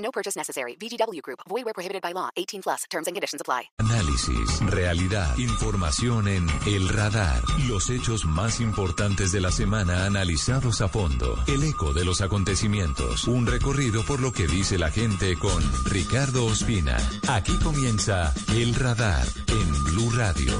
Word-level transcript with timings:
No 0.00 0.10
purchase 0.10 0.36
necessary. 0.36 0.76
VGW 0.76 1.20
Group. 1.22 1.40
Void 1.48 1.64
where 1.64 1.74
prohibited 1.74 2.02
by 2.02 2.12
law. 2.12 2.30
18 2.36 2.62
plus. 2.62 2.84
Terms 2.90 3.06
and 3.06 3.14
conditions 3.14 3.40
apply. 3.40 3.70
Análisis, 3.78 4.60
realidad, 4.66 5.36
información 5.38 6.28
en 6.28 6.46
El 6.66 6.88
Radar. 6.88 7.42
Los 7.68 7.90
hechos 7.90 8.24
más 8.24 8.60
importantes 8.60 9.32
de 9.32 9.40
la 9.40 9.50
semana 9.50 10.06
analizados 10.06 10.80
a 10.80 10.88
fondo. 10.88 11.38
El 11.46 11.62
eco 11.64 11.92
de 11.92 12.04
los 12.04 12.20
acontecimientos. 12.20 13.28
Un 13.28 13.46
recorrido 13.46 14.04
por 14.04 14.20
lo 14.20 14.32
que 14.32 14.46
dice 14.46 14.78
la 14.78 14.90
gente 14.90 15.36
con 15.38 15.62
Ricardo 15.84 16.44
Ospina. 16.46 16.96
Aquí 17.28 17.56
comienza 17.58 18.32
El 18.54 18.74
Radar 18.74 19.26
en 19.48 19.84
Blue 19.84 20.10
Radio. 20.10 20.52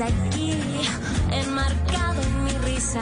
Aquí, 0.00 0.54
enmarcado 1.32 2.22
en 2.22 2.44
mi 2.44 2.50
risa, 2.64 3.00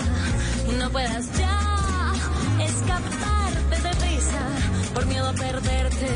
y 0.68 0.72
no 0.76 0.90
puedas 0.90 1.26
ya 1.36 2.12
escaparte 2.60 3.82
de 3.82 3.92
risa 4.06 4.40
por 4.94 5.06
miedo 5.06 5.28
a 5.28 5.32
perderte 5.32 6.08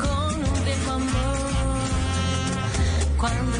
con 0.00 0.34
un 0.34 0.64
viejo 0.64 0.90
amor. 0.92 1.78
Cuando 3.16 3.58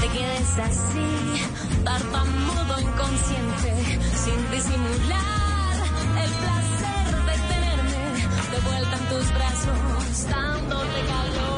te 0.00 0.08
quedes 0.08 0.58
así, 0.58 1.84
tartamudo 1.84 2.80
inconsciente, 2.80 4.00
sin 4.24 4.50
disimular 4.50 5.76
el 6.24 6.30
placer 6.42 7.06
de 7.28 7.36
tenerme 7.52 8.04
de 8.50 8.60
vuelta 8.68 8.96
en 8.96 9.08
tus 9.08 9.34
brazos, 9.34 10.28
dándote 10.28 11.00
calor. 11.06 11.53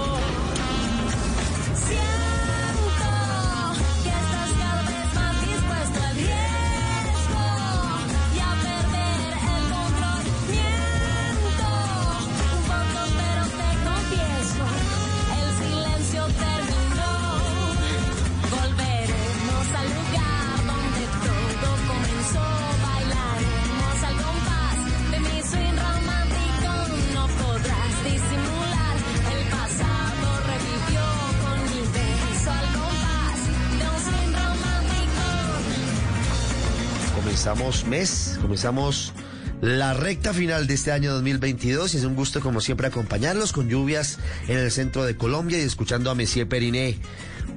Comenzamos 37.46 37.86
mes, 37.86 38.39
comenzamos 38.42 39.12
la 39.61 39.95
recta 39.95 40.34
final 40.34 40.67
de 40.67 40.74
este 40.74 40.90
año 40.90 41.12
2022 41.12 41.95
y 41.95 41.98
es 41.98 42.02
un 42.02 42.17
gusto 42.17 42.40
como 42.40 42.61
siempre 42.61 42.89
acompañarlos 42.89 43.52
con 43.52 43.68
lluvias 43.68 44.18
en 44.48 44.58
el 44.58 44.73
centro 44.73 45.05
de 45.05 45.17
Colombia 45.17 45.56
y 45.56 45.61
escuchando 45.61 46.11
a 46.11 46.17
Messier 46.17 46.48
Periné, 46.48 46.98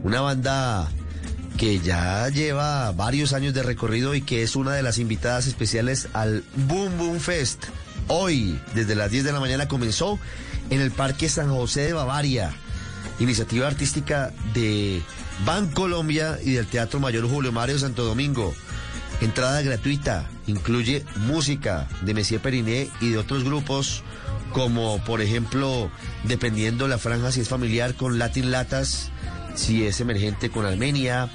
una 0.04 0.22
banda 0.22 0.92
que 1.58 1.80
ya 1.80 2.30
lleva 2.30 2.92
varios 2.92 3.34
años 3.34 3.56
de 3.56 3.64
recorrido 3.64 4.14
y 4.14 4.22
que 4.22 4.44
es 4.44 4.56
una 4.56 4.74
de 4.74 4.84
las 4.84 5.00
invitadas 5.00 5.48
especiales 5.48 6.08
al 6.14 6.44
Boom 6.68 6.96
Boom 7.00 7.20
Fest. 7.20 7.66
Hoy, 8.10 8.62
desde 8.76 8.94
las 8.94 9.10
10 9.10 9.24
de 9.24 9.32
la 9.32 9.40
mañana, 9.40 9.68
comenzó 9.68 10.20
en 10.70 10.82
el 10.82 10.92
Parque 10.92 11.30
San 11.30 11.50
José 11.50 11.82
de 11.82 11.94
Bavaria, 11.94 12.52
iniciativa 13.20 13.66
artística 13.66 14.32
de 14.54 15.02
Ban 15.48 15.68
Colombia 15.72 16.38
y 16.44 16.52
del 16.52 16.68
Teatro 16.68 17.00
Mayor 17.00 17.28
Julio 17.28 17.52
Mario 17.52 17.80
Santo 17.80 18.06
Domingo. 18.06 18.54
Entrada 19.22 19.62
gratuita, 19.62 20.30
incluye 20.48 21.04
música 21.28 21.88
de 22.02 22.14
Messier 22.14 22.42
Periné 22.42 22.90
y 23.02 23.10
de 23.10 23.18
otros 23.18 23.44
grupos 23.44 24.04
como 24.54 25.04
por 25.04 25.22
ejemplo, 25.22 25.92
dependiendo 26.24 26.88
la 26.88 26.98
franja 26.98 27.32
si 27.32 27.42
es 27.42 27.50
familiar 27.50 27.96
con 27.96 28.18
Latin 28.18 28.52
Latas, 28.52 29.12
si 29.56 29.86
es 29.86 30.00
emergente 30.00 30.50
con 30.50 30.66
Armenia, 30.66 31.30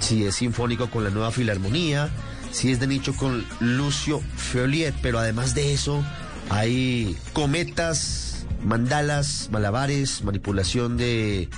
si 0.00 0.24
es 0.24 0.36
sinfónico 0.36 0.90
con 0.90 1.04
la 1.04 1.10
Nueva 1.10 1.32
Filarmonía, 1.32 2.10
si 2.50 2.70
es 2.70 2.80
de 2.80 2.86
nicho 2.86 3.14
con 3.14 3.44
Lucio 3.60 4.22
Feoliet, 4.36 4.94
pero 5.02 5.18
además 5.18 5.54
de 5.54 5.72
eso 5.72 6.04
hay 6.50 7.16
cometas, 7.32 8.46
mandalas, 8.64 9.48
malabares, 9.50 10.22
manipulación 10.22 10.96
de 10.96 11.48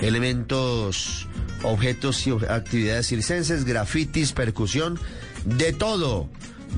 elementos, 0.00 1.28
objetos 1.64 2.26
y 2.26 2.30
actividades 2.30 3.08
circenses, 3.08 3.64
grafitis, 3.64 4.32
percusión, 4.32 4.98
de 5.44 5.72
todo, 5.72 6.28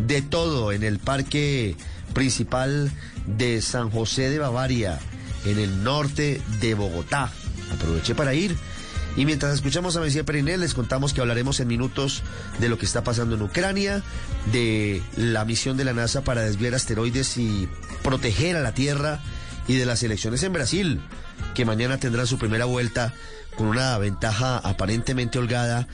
de 0.07 0.23
todo 0.23 0.73
en 0.73 0.83
el 0.83 0.99
parque 0.99 1.77
principal 2.15 2.91
de 3.27 3.61
San 3.63 3.91
José 3.91 4.31
de 4.31 4.39
Bavaria, 4.39 4.99
en 5.45 5.59
el 5.59 5.85
norte 5.85 6.41
de 6.61 6.75
Bogotá. 6.75 7.31
Aproveché 7.73 8.15
para 8.15 8.35
ir. 8.35 8.57
Y 9.17 9.25
mientras 9.25 9.55
escuchamos 9.55 9.97
a 9.97 10.01
Messier 10.01 10.27
Perinel, 10.27 10.61
les 10.61 10.75
contamos 10.75 11.15
que 11.15 11.23
hablaremos 11.23 11.59
en 11.61 11.69
minutos 11.69 12.23
de 12.59 12.69
lo 12.69 12.79
que 12.79 12.85
está 12.85 13.03
pasando 13.03 13.35
en 13.35 13.43
Ucrania, 13.43 14.03
de 14.53 15.03
la 15.17 15.45
misión 15.47 15.79
de 15.79 15.85
la 15.85 15.95
NASA 15.95 16.23
para 16.23 16.43
desviar 16.43 16.75
asteroides 16.75 17.39
y 17.39 17.67
proteger 18.03 18.57
a 18.57 18.61
la 18.61 18.75
Tierra, 18.75 19.21
y 19.69 19.77
de 19.77 19.87
las 19.87 20.03
elecciones 20.03 20.43
en 20.43 20.53
Brasil, 20.53 21.01
que 21.55 21.65
mañana 21.65 21.99
tendrá 21.99 22.27
su 22.27 22.39
primera 22.39 22.65
vuelta 22.67 23.13
con 23.56 23.67
una 23.67 23.97
ventaja 23.99 24.59
aparentemente 24.59 25.39
holgada 25.39 25.89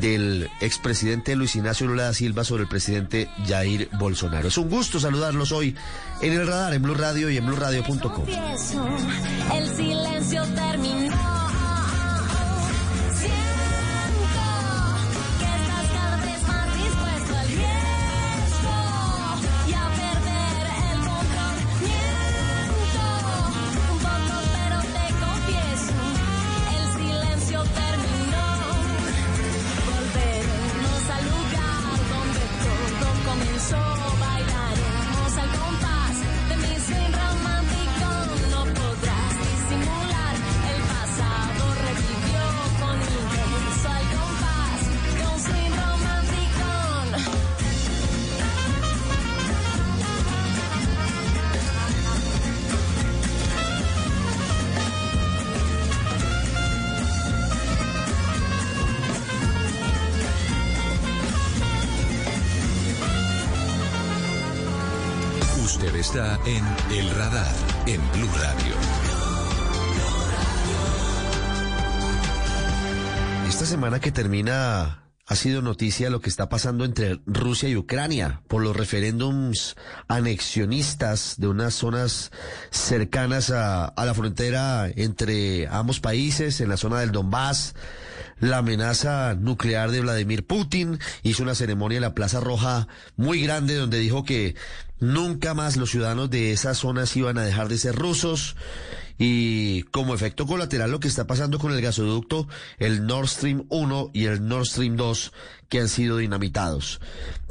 del 0.00 0.48
expresidente 0.60 1.36
Luis 1.36 1.56
Ignacio 1.56 1.86
Lula 1.86 2.04
da 2.04 2.14
Silva 2.14 2.44
sobre 2.44 2.62
el 2.62 2.68
presidente 2.68 3.28
Jair 3.46 3.88
Bolsonaro. 3.98 4.48
Es 4.48 4.58
un 4.58 4.68
gusto 4.68 5.00
saludarlos 5.00 5.52
hoy 5.52 5.74
en 6.22 6.32
el 6.32 6.46
radar, 6.46 6.74
en 6.74 6.82
Blue 6.82 6.94
Radio 6.94 7.30
y 7.30 7.36
en 7.36 7.46
BlueRadio.com. 7.46 8.26
El 9.52 9.76
silencio 9.76 10.42
terminó. 10.54 11.37
En 66.48 66.64
El 66.96 67.10
Radar 67.10 67.54
en 67.84 68.00
Blue 68.12 68.30
Radio. 68.40 68.74
Esta 73.46 73.66
semana 73.66 74.00
que 74.00 74.12
termina 74.12 75.04
ha 75.26 75.36
sido 75.36 75.60
noticia 75.60 76.08
lo 76.08 76.22
que 76.22 76.30
está 76.30 76.48
pasando 76.48 76.86
entre 76.86 77.20
Rusia 77.26 77.68
y 77.68 77.76
Ucrania 77.76 78.40
por 78.48 78.62
los 78.62 78.74
referéndums 78.74 79.76
anexionistas 80.08 81.34
de 81.36 81.48
unas 81.48 81.74
zonas 81.74 82.32
cercanas 82.70 83.50
a, 83.50 83.84
a 83.84 84.06
la 84.06 84.14
frontera 84.14 84.88
entre 84.96 85.68
ambos 85.68 86.00
países, 86.00 86.62
en 86.62 86.70
la 86.70 86.78
zona 86.78 87.00
del 87.00 87.12
Donbass 87.12 87.74
la 88.40 88.58
amenaza 88.58 89.34
nuclear 89.34 89.90
de 89.90 90.00
Vladimir 90.00 90.46
Putin, 90.46 90.98
hizo 91.22 91.42
una 91.42 91.54
ceremonia 91.54 91.96
en 91.96 92.02
la 92.02 92.14
Plaza 92.14 92.40
Roja 92.40 92.88
muy 93.16 93.42
grande 93.42 93.76
donde 93.76 93.98
dijo 93.98 94.24
que 94.24 94.54
nunca 95.00 95.54
más 95.54 95.76
los 95.76 95.90
ciudadanos 95.90 96.30
de 96.30 96.52
esas 96.52 96.78
zonas 96.78 97.16
iban 97.16 97.38
a 97.38 97.44
dejar 97.44 97.68
de 97.68 97.78
ser 97.78 97.94
rusos 97.94 98.56
y 99.18 99.82
como 99.84 100.14
efecto 100.14 100.46
colateral 100.46 100.92
lo 100.92 101.00
que 101.00 101.08
está 101.08 101.26
pasando 101.26 101.58
con 101.58 101.72
el 101.72 101.82
gasoducto, 101.82 102.46
el 102.78 103.04
Nord 103.06 103.26
Stream 103.26 103.66
1 103.68 104.10
y 104.14 104.26
el 104.26 104.46
Nord 104.46 104.66
Stream 104.66 104.96
2 104.96 105.32
que 105.68 105.80
han 105.80 105.88
sido 105.88 106.18
dinamitados. 106.18 107.00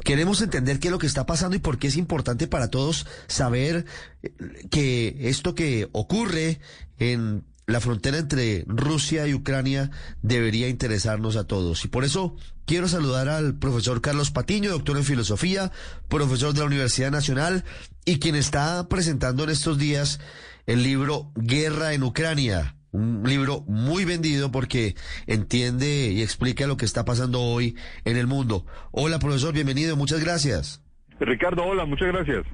Queremos 0.02 0.40
entender 0.40 0.80
qué 0.80 0.88
es 0.88 0.92
lo 0.92 0.98
que 0.98 1.06
está 1.06 1.26
pasando 1.26 1.56
y 1.56 1.60
por 1.60 1.78
qué 1.78 1.88
es 1.88 1.96
importante 1.96 2.46
para 2.46 2.68
todos 2.68 3.06
saber 3.26 3.84
eh, 4.22 4.32
que 4.70 5.16
esto 5.28 5.54
que 5.54 5.88
ocurre 5.92 6.60
en 6.98 7.44
la 7.68 7.80
frontera 7.80 8.16
entre 8.16 8.64
Rusia 8.66 9.28
y 9.28 9.34
Ucrania 9.34 9.90
debería 10.22 10.68
interesarnos 10.68 11.36
a 11.36 11.44
todos. 11.46 11.84
Y 11.84 11.88
por 11.88 12.02
eso 12.02 12.34
quiero 12.64 12.88
saludar 12.88 13.28
al 13.28 13.58
profesor 13.58 14.00
Carlos 14.00 14.30
Patiño, 14.30 14.70
doctor 14.70 14.96
en 14.96 15.04
filosofía, 15.04 15.70
profesor 16.08 16.54
de 16.54 16.60
la 16.60 16.66
Universidad 16.66 17.10
Nacional 17.10 17.64
y 18.06 18.20
quien 18.20 18.36
está 18.36 18.88
presentando 18.88 19.44
en 19.44 19.50
estos 19.50 19.76
días 19.76 20.18
el 20.66 20.82
libro 20.82 21.30
Guerra 21.34 21.92
en 21.92 22.04
Ucrania. 22.04 22.74
Un 22.90 23.22
libro 23.26 23.64
muy 23.68 24.06
vendido 24.06 24.50
porque 24.50 24.96
entiende 25.26 26.10
y 26.10 26.22
explica 26.22 26.66
lo 26.66 26.78
que 26.78 26.86
está 26.86 27.04
pasando 27.04 27.42
hoy 27.42 27.76
en 28.06 28.16
el 28.16 28.26
mundo. 28.26 28.64
Hola 28.92 29.18
profesor, 29.18 29.52
bienvenido, 29.52 29.94
muchas 29.94 30.20
gracias. 30.20 30.82
Ricardo, 31.20 31.64
hola, 31.64 31.84
muchas 31.84 32.08
gracias. 32.08 32.46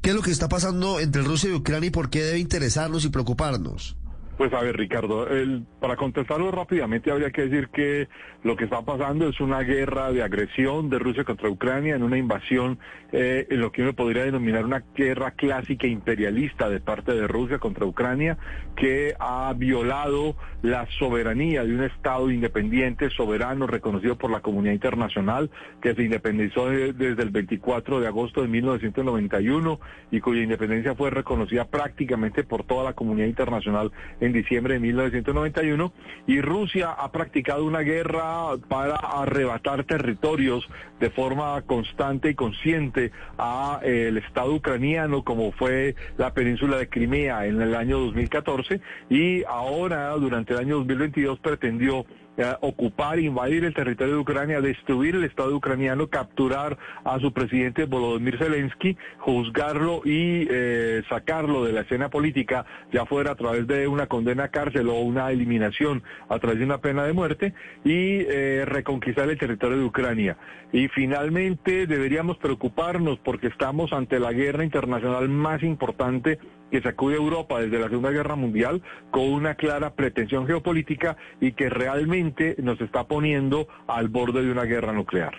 ¿Qué 0.00 0.10
es 0.10 0.16
lo 0.16 0.22
que 0.22 0.30
está 0.30 0.48
pasando 0.48 1.00
entre 1.00 1.22
Rusia 1.22 1.50
y 1.50 1.54
Ucrania 1.54 1.88
y 1.88 1.90
por 1.90 2.08
qué 2.08 2.22
debe 2.22 2.38
interesarnos 2.38 3.04
y 3.04 3.08
preocuparnos? 3.08 3.96
Pues 4.38 4.52
a 4.54 4.62
ver, 4.62 4.76
Ricardo, 4.76 5.28
el, 5.28 5.64
para 5.78 5.94
contestarlo 5.96 6.50
rápidamente 6.50 7.10
habría 7.12 7.30
que 7.30 7.42
decir 7.48 7.68
que 7.68 8.08
lo 8.42 8.56
que 8.56 8.64
está 8.64 8.82
pasando 8.82 9.28
es 9.28 9.38
una 9.40 9.60
guerra 9.60 10.10
de 10.10 10.22
agresión 10.22 10.88
de 10.88 10.98
Rusia 10.98 11.22
contra 11.22 11.48
Ucrania, 11.50 11.94
en 11.94 12.02
una 12.02 12.16
invasión, 12.16 12.78
eh, 13.12 13.46
en 13.50 13.60
lo 13.60 13.70
que 13.70 13.82
uno 13.82 13.92
podría 13.92 14.24
denominar 14.24 14.64
una 14.64 14.82
guerra 14.96 15.32
clásica 15.32 15.86
imperialista 15.86 16.68
de 16.70 16.80
parte 16.80 17.12
de 17.12 17.28
Rusia 17.28 17.58
contra 17.58 17.84
Ucrania, 17.84 18.38
que 18.74 19.14
ha 19.20 19.52
violado 19.56 20.34
la 20.62 20.86
soberanía 20.98 21.62
de 21.64 21.74
un 21.74 21.82
Estado 21.84 22.30
independiente, 22.30 23.10
soberano, 23.10 23.66
reconocido 23.66 24.16
por 24.16 24.30
la 24.30 24.40
comunidad 24.40 24.72
internacional, 24.72 25.50
que 25.82 25.94
se 25.94 26.02
independizó 26.02 26.68
de- 26.70 26.94
desde 26.94 27.22
el 27.22 27.30
24 27.30 28.00
de 28.00 28.06
agosto 28.08 28.40
de 28.42 28.48
1991 28.48 29.78
y 30.10 30.20
cuya 30.20 30.42
independencia 30.42 30.94
fue 30.94 31.10
reconocida 31.10 31.66
prácticamente 31.66 32.42
por 32.44 32.64
toda 32.64 32.82
la 32.82 32.92
comunidad 32.94 33.26
internacional 33.26 33.92
en 34.22 34.32
diciembre 34.32 34.74
de 34.74 34.80
1991 34.80 35.92
y 36.28 36.40
Rusia 36.40 36.90
ha 36.92 37.10
practicado 37.10 37.64
una 37.64 37.80
guerra 37.80 38.56
para 38.68 38.94
arrebatar 38.94 39.84
territorios 39.84 40.68
de 41.00 41.10
forma 41.10 41.60
constante 41.62 42.30
y 42.30 42.34
consciente 42.34 43.10
a 43.36 43.80
eh, 43.82 44.06
el 44.08 44.18
Estado 44.18 44.54
ucraniano 44.54 45.24
como 45.24 45.50
fue 45.52 45.96
la 46.18 46.32
península 46.32 46.78
de 46.78 46.88
Crimea 46.88 47.46
en 47.46 47.60
el 47.60 47.74
año 47.74 47.98
2014 47.98 48.80
y 49.10 49.42
ahora 49.44 50.10
durante 50.12 50.52
el 50.54 50.60
año 50.60 50.76
2022 50.76 51.40
pretendió 51.40 52.06
eh, 52.38 52.54
ocupar, 52.62 53.18
invadir 53.18 53.64
el 53.64 53.74
territorio 53.74 54.14
de 54.14 54.20
Ucrania, 54.20 54.60
destruir 54.62 55.16
el 55.16 55.24
Estado 55.24 55.54
ucraniano, 55.54 56.08
capturar 56.08 56.78
a 57.04 57.18
su 57.18 57.32
presidente 57.32 57.84
Volodymyr 57.84 58.38
Zelensky, 58.38 58.96
juzgarlo 59.18 60.00
y 60.04 60.48
eh, 60.50 61.02
sacarlo 61.10 61.64
de 61.64 61.72
la 61.72 61.82
escena 61.82 62.08
política, 62.08 62.64
ya 62.90 63.04
fuera 63.04 63.32
a 63.32 63.34
través 63.34 63.66
de 63.66 63.86
una 63.86 64.06
condena 64.06 64.44
a 64.44 64.48
cárcel 64.48 64.88
o 64.88 65.00
una 65.00 65.30
eliminación 65.30 66.02
a 66.30 66.38
través 66.38 66.58
de 66.58 66.64
una 66.64 66.78
pena 66.78 67.04
de 67.04 67.12
muerte, 67.12 67.52
y 67.84 68.20
eh, 68.20 68.64
reconquistar 68.66 69.28
el 69.28 69.38
territorio 69.38 69.76
de 69.76 69.84
Ucrania. 69.84 70.38
Y 70.72 70.88
finalmente 70.88 71.86
deberíamos 71.86 72.38
preocuparnos 72.38 73.18
porque 73.18 73.48
estamos 73.48 73.92
ante 73.92 74.18
la 74.18 74.32
guerra 74.32 74.64
internacional 74.64 75.28
más 75.28 75.62
importante 75.62 76.38
que 76.70 76.80
sacude 76.80 77.16
Europa 77.16 77.60
desde 77.60 77.78
la 77.78 77.88
Segunda 77.88 78.10
Guerra 78.10 78.34
Mundial 78.34 78.80
con 79.10 79.24
una 79.24 79.54
clara 79.56 79.92
pretensión 79.94 80.46
geopolítica 80.46 81.18
y 81.38 81.52
que 81.52 81.68
realmente 81.68 82.21
nos 82.58 82.80
está 82.80 83.04
poniendo 83.04 83.68
al 83.86 84.08
borde 84.08 84.42
de 84.42 84.50
una 84.50 84.64
guerra 84.64 84.92
nuclear. 84.92 85.32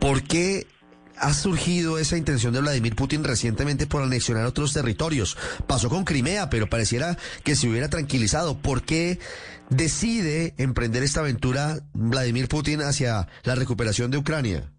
¿Por 0.00 0.22
qué 0.22 0.66
ha 1.16 1.32
surgido 1.32 1.98
esa 1.98 2.16
intención 2.16 2.52
de 2.52 2.60
Vladimir 2.60 2.94
Putin 2.94 3.24
recientemente 3.24 3.86
por 3.86 4.02
anexionar 4.02 4.44
otros 4.44 4.72
territorios? 4.72 5.38
Pasó 5.66 5.88
con 5.88 6.04
Crimea, 6.04 6.50
pero 6.50 6.68
pareciera 6.68 7.16
que 7.42 7.56
se 7.56 7.68
hubiera 7.68 7.88
tranquilizado. 7.88 8.58
¿Por 8.58 8.82
qué 8.82 9.18
decide 9.70 10.54
emprender 10.58 11.02
esta 11.02 11.20
aventura 11.20 11.78
Vladimir 11.94 12.48
Putin 12.48 12.82
hacia 12.82 13.28
la 13.44 13.54
recuperación 13.54 14.10
de 14.10 14.18
Ucrania? 14.18 14.73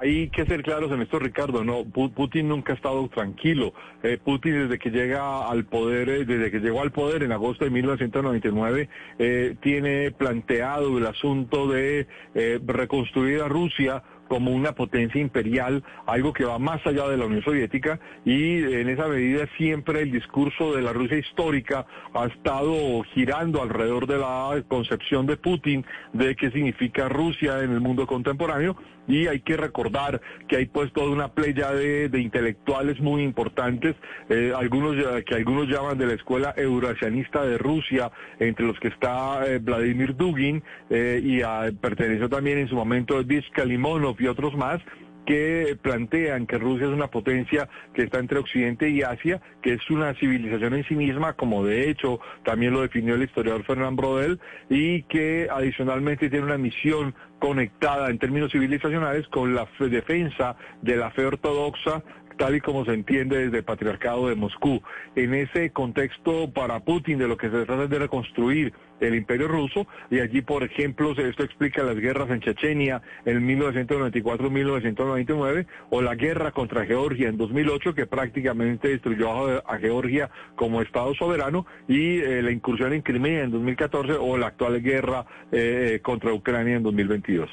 Hay 0.00 0.28
que 0.30 0.44
ser 0.46 0.62
claros 0.62 0.92
en 0.92 1.02
esto, 1.02 1.18
Ricardo. 1.18 1.64
No, 1.64 1.84
Pu- 1.84 2.12
Putin 2.12 2.48
nunca 2.48 2.72
ha 2.72 2.76
estado 2.76 3.08
tranquilo. 3.08 3.72
Eh, 4.04 4.16
Putin 4.22 4.52
desde 4.52 4.78
que 4.78 4.90
llega 4.90 5.48
al 5.48 5.64
poder, 5.64 6.08
eh, 6.08 6.24
desde 6.24 6.52
que 6.52 6.60
llegó 6.60 6.82
al 6.82 6.92
poder 6.92 7.24
en 7.24 7.32
agosto 7.32 7.64
de 7.64 7.70
1999, 7.72 8.88
eh, 9.18 9.56
tiene 9.60 10.12
planteado 10.12 10.96
el 10.98 11.06
asunto 11.06 11.66
de 11.66 12.06
eh, 12.36 12.60
reconstruir 12.64 13.40
a 13.42 13.48
Rusia 13.48 14.04
como 14.28 14.50
una 14.52 14.72
potencia 14.72 15.20
imperial, 15.20 15.82
algo 16.06 16.34
que 16.34 16.44
va 16.44 16.58
más 16.58 16.86
allá 16.86 17.08
de 17.08 17.16
la 17.16 17.24
Unión 17.24 17.42
Soviética 17.42 17.98
y 18.26 18.62
en 18.62 18.90
esa 18.90 19.08
medida 19.08 19.48
siempre 19.56 20.02
el 20.02 20.12
discurso 20.12 20.76
de 20.76 20.82
la 20.82 20.92
Rusia 20.92 21.16
histórica 21.16 21.86
ha 22.12 22.26
estado 22.26 23.02
girando 23.14 23.62
alrededor 23.62 24.06
de 24.06 24.18
la 24.18 24.62
concepción 24.68 25.24
de 25.24 25.38
Putin 25.38 25.84
de 26.12 26.36
qué 26.36 26.50
significa 26.50 27.08
Rusia 27.08 27.62
en 27.64 27.72
el 27.72 27.80
mundo 27.80 28.06
contemporáneo 28.06 28.76
y 29.08 29.26
hay 29.26 29.40
que 29.40 29.56
recordar 29.56 30.20
que 30.46 30.56
hay 30.56 30.66
pues 30.66 30.92
toda 30.92 31.10
una 31.10 31.28
playa 31.32 31.72
de, 31.72 32.10
intelectuales 32.20 33.00
muy 33.00 33.22
importantes, 33.22 33.96
eh, 34.28 34.52
algunos 34.56 34.96
que 35.24 35.34
algunos 35.34 35.66
llaman 35.66 35.98
de 35.98 36.06
la 36.06 36.14
escuela 36.14 36.54
eurasianista 36.56 37.44
de 37.44 37.58
Rusia, 37.58 38.12
entre 38.38 38.66
los 38.66 38.78
que 38.78 38.88
está 38.88 39.46
eh, 39.46 39.58
Vladimir 39.58 40.14
Dugin 40.14 40.62
eh, 40.90 41.20
y 41.22 41.40
perteneció 41.80 42.28
también 42.28 42.58
en 42.58 42.68
su 42.68 42.74
momento 42.74 43.22
Vizca 43.24 43.64
Limonov 43.64 44.20
y 44.20 44.26
otros 44.26 44.54
más 44.54 44.80
que 45.28 45.76
plantean 45.82 46.46
que 46.46 46.56
Rusia 46.56 46.86
es 46.86 46.92
una 46.94 47.08
potencia 47.08 47.68
que 47.92 48.04
está 48.04 48.18
entre 48.18 48.38
Occidente 48.38 48.88
y 48.88 49.02
Asia, 49.02 49.42
que 49.60 49.74
es 49.74 49.90
una 49.90 50.14
civilización 50.14 50.72
en 50.72 50.84
sí 50.84 50.94
misma, 50.96 51.34
como 51.34 51.62
de 51.66 51.90
hecho 51.90 52.18
también 52.44 52.72
lo 52.72 52.80
definió 52.80 53.14
el 53.14 53.24
historiador 53.24 53.62
Fernand 53.64 53.98
Brodel, 53.98 54.40
y 54.70 55.02
que 55.02 55.46
adicionalmente 55.50 56.30
tiene 56.30 56.46
una 56.46 56.56
misión 56.56 57.14
conectada 57.40 58.08
en 58.08 58.18
términos 58.18 58.50
civilizacionales 58.52 59.28
con 59.28 59.54
la 59.54 59.66
fe- 59.66 59.90
defensa 59.90 60.56
de 60.80 60.96
la 60.96 61.10
fe 61.10 61.26
ortodoxa 61.26 62.02
tal 62.38 62.54
y 62.54 62.60
como 62.60 62.86
se 62.86 62.94
entiende 62.94 63.38
desde 63.38 63.58
el 63.58 63.64
patriarcado 63.64 64.28
de 64.28 64.36
Moscú. 64.36 64.80
En 65.16 65.34
ese 65.34 65.70
contexto 65.70 66.50
para 66.50 66.80
Putin 66.80 67.18
de 67.18 67.28
lo 67.28 67.36
que 67.36 67.50
se 67.50 67.66
trata 67.66 67.86
de 67.86 67.98
reconstruir 67.98 68.72
el 69.00 69.14
imperio 69.14 69.48
ruso 69.48 69.86
y 70.10 70.20
allí, 70.20 70.40
por 70.42 70.62
ejemplo, 70.62 71.12
esto 71.12 71.42
explica 71.42 71.82
las 71.82 71.96
guerras 71.96 72.28
en 72.30 72.40
Chechenia 72.40 73.00
en 73.24 73.44
1994-1999 73.46 75.66
o 75.90 76.02
la 76.02 76.14
guerra 76.14 76.52
contra 76.52 76.86
Georgia 76.86 77.28
en 77.28 77.36
2008 77.36 77.94
que 77.94 78.06
prácticamente 78.06 78.88
destruyó 78.88 79.58
a, 79.68 79.78
Georgia 79.78 80.30
como 80.56 80.82
Estado 80.82 81.14
soberano 81.14 81.64
y 81.86 82.18
eh, 82.18 82.42
la 82.42 82.50
incursión 82.50 82.92
en 82.92 83.02
Crimea 83.02 83.44
en 83.44 83.52
2014 83.52 84.14
o 84.14 84.36
la 84.36 84.48
actual 84.48 84.82
guerra 84.82 85.24
eh, 85.52 86.00
contra 86.02 86.32
Ucrania 86.32 86.74
en 86.76 86.82
2022. 86.82 87.48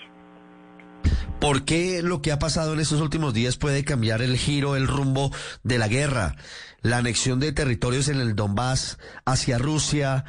¿Por 1.45 1.63
qué 1.63 2.01
lo 2.01 2.23
que 2.23 2.31
ha 2.31 2.39
pasado 2.39 2.73
en 2.73 2.79
estos 2.79 3.01
últimos 3.01 3.31
días 3.31 3.55
puede 3.55 3.83
cambiar 3.83 4.23
el 4.23 4.35
giro, 4.35 4.75
el 4.75 4.87
rumbo 4.87 5.31
de 5.61 5.77
la 5.77 5.87
guerra? 5.87 6.35
La 6.81 6.97
anexión 6.97 7.39
de 7.39 7.51
territorios 7.51 8.07
en 8.07 8.19
el 8.19 8.35
Donbass 8.35 8.97
hacia 9.25 9.59
Rusia, 9.59 10.25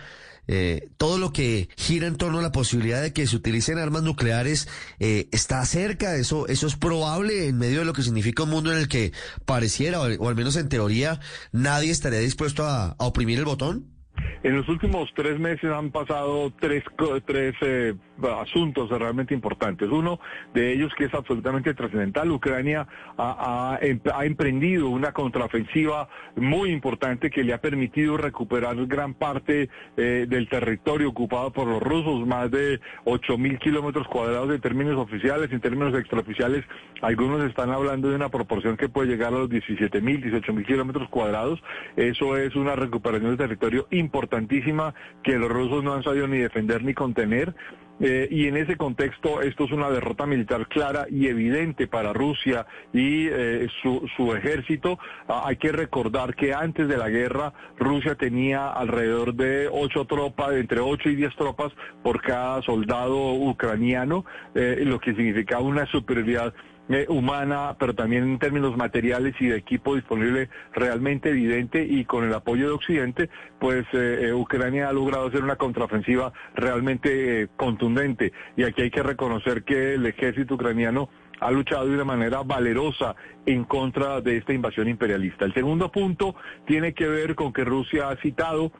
eh, 0.46 0.90
todo 0.98 1.16
lo 1.16 1.32
que 1.32 1.70
gira 1.78 2.06
en 2.06 2.16
torno 2.16 2.40
a 2.40 2.42
la 2.42 2.52
posibilidad 2.52 3.00
de 3.00 3.14
que 3.14 3.26
se 3.26 3.34
utilicen 3.34 3.78
armas 3.78 4.02
nucleares 4.02 4.68
eh, 5.00 5.30
está 5.32 5.64
cerca, 5.64 6.16
eso, 6.16 6.48
eso 6.48 6.66
es 6.66 6.76
probable 6.76 7.48
en 7.48 7.56
medio 7.56 7.78
de 7.78 7.86
lo 7.86 7.94
que 7.94 8.02
significa 8.02 8.42
un 8.42 8.50
mundo 8.50 8.70
en 8.70 8.76
el 8.76 8.88
que 8.88 9.14
pareciera, 9.46 10.02
o, 10.02 10.14
o 10.18 10.28
al 10.28 10.36
menos 10.36 10.54
en 10.56 10.68
teoría, 10.68 11.18
nadie 11.50 11.92
estaría 11.92 12.18
dispuesto 12.18 12.66
a, 12.66 12.88
a 12.88 13.06
oprimir 13.06 13.38
el 13.38 13.46
botón. 13.46 13.95
En 14.42 14.56
los 14.56 14.68
últimos 14.68 15.12
tres 15.14 15.38
meses 15.38 15.70
han 15.70 15.90
pasado 15.90 16.52
tres, 16.60 16.84
tres 17.24 17.54
eh, 17.62 17.94
asuntos 18.40 18.90
realmente 18.90 19.34
importantes. 19.34 19.88
Uno 19.90 20.20
de 20.54 20.72
ellos 20.72 20.92
que 20.96 21.04
es 21.04 21.14
absolutamente 21.14 21.74
trascendental. 21.74 22.30
Ucrania 22.30 22.86
ha, 23.16 23.74
ha 23.74 23.78
em- 23.84 24.00
ha 24.14 24.24
emprendido 24.24 24.88
una 24.88 25.12
contraofensiva 25.12 26.08
muy 26.36 26.70
importante 26.70 27.30
que 27.30 27.44
le 27.44 27.52
ha 27.52 27.60
permitido 27.60 28.16
recuperar 28.16 28.76
gran 28.86 29.14
parte 29.14 29.68
eh, 29.96 30.26
del 30.28 30.48
territorio 30.48 31.08
ocupado 31.08 31.52
por 31.52 31.66
los 31.66 31.82
rusos, 31.82 32.26
más 32.26 32.50
de 32.50 32.80
8 33.04 33.38
mil 33.38 33.58
kilómetros 33.58 34.06
cuadrados 34.08 34.54
en 34.54 34.60
términos 34.60 34.96
oficiales, 34.96 35.50
en 35.52 35.60
términos 35.60 35.94
extraoficiales, 35.98 36.64
algunos 37.02 37.42
están 37.44 37.70
hablando 37.70 38.08
de 38.08 38.16
una 38.16 38.28
proporción 38.28 38.76
que 38.76 38.88
puede 38.88 39.08
llegar 39.08 39.28
a 39.28 39.38
los 39.38 39.50
17 39.50 40.00
mil, 40.00 40.20
18 40.22 40.52
mil 40.52 40.64
kilómetros 40.64 41.08
cuadrados. 41.08 41.62
Eso 41.96 42.36
es 42.36 42.54
una 42.56 42.74
recuperación 42.76 43.32
de 43.32 43.36
territorio 43.36 43.86
importantísima 44.16 44.94
que 45.22 45.36
los 45.36 45.50
rusos 45.50 45.84
no 45.84 45.92
han 45.92 46.02
sabido 46.02 46.26
ni 46.26 46.38
defender 46.38 46.82
ni 46.82 46.94
contener. 46.94 47.54
Eh, 47.98 48.28
y 48.30 48.46
en 48.46 48.58
ese 48.58 48.76
contexto 48.76 49.40
esto 49.40 49.64
es 49.64 49.72
una 49.72 49.88
derrota 49.88 50.26
militar 50.26 50.68
clara 50.68 51.06
y 51.10 51.28
evidente 51.28 51.86
para 51.86 52.12
Rusia 52.12 52.66
y 52.92 53.26
eh, 53.26 53.68
su, 53.82 54.06
su 54.16 54.34
ejército. 54.34 54.98
Ah, 55.28 55.44
hay 55.46 55.56
que 55.56 55.72
recordar 55.72 56.34
que 56.34 56.52
antes 56.52 56.88
de 56.88 56.98
la 56.98 57.08
guerra 57.08 57.54
Rusia 57.78 58.14
tenía 58.14 58.68
alrededor 58.68 59.34
de 59.34 59.68
ocho 59.72 60.04
tropas, 60.04 60.52
entre 60.52 60.80
ocho 60.80 61.08
y 61.08 61.16
diez 61.16 61.34
tropas 61.36 61.72
por 62.02 62.20
cada 62.20 62.60
soldado 62.62 63.32
ucraniano, 63.32 64.26
eh, 64.54 64.82
lo 64.84 64.98
que 65.00 65.14
significaba 65.14 65.62
una 65.62 65.86
superioridad 65.86 66.52
eh, 66.88 67.06
humana, 67.08 67.76
pero 67.78 67.94
también 67.94 68.24
en 68.24 68.38
términos 68.38 68.76
materiales 68.76 69.34
y 69.40 69.46
de 69.46 69.56
equipo 69.56 69.94
disponible 69.94 70.48
realmente 70.72 71.30
evidente 71.30 71.84
y 71.84 72.04
con 72.04 72.24
el 72.24 72.34
apoyo 72.34 72.68
de 72.68 72.74
Occidente, 72.74 73.30
pues 73.58 73.84
eh, 73.92 74.28
eh, 74.28 74.32
Ucrania 74.32 74.88
ha 74.88 74.92
logrado 74.92 75.26
hacer 75.26 75.42
una 75.42 75.56
contraofensiva 75.56 76.32
realmente 76.54 77.42
eh, 77.42 77.48
contundente. 77.56 78.32
Y 78.56 78.64
aquí 78.64 78.82
hay 78.82 78.90
que 78.90 79.02
reconocer 79.02 79.64
que 79.64 79.94
el 79.94 80.06
ejército 80.06 80.54
ucraniano 80.54 81.08
ha 81.40 81.50
luchado 81.50 81.86
de 81.86 81.94
una 81.94 82.04
manera 82.04 82.42
valerosa 82.42 83.14
en 83.44 83.64
contra 83.64 84.20
de 84.20 84.38
esta 84.38 84.52
invasión 84.52 84.88
imperialista. 84.88 85.44
El 85.44 85.54
segundo 85.54 85.90
punto 85.92 86.34
tiene 86.66 86.94
que 86.94 87.06
ver 87.06 87.34
con 87.34 87.52
que 87.52 87.64
Rusia 87.64 88.08
ha 88.08 88.16
citado 88.16 88.72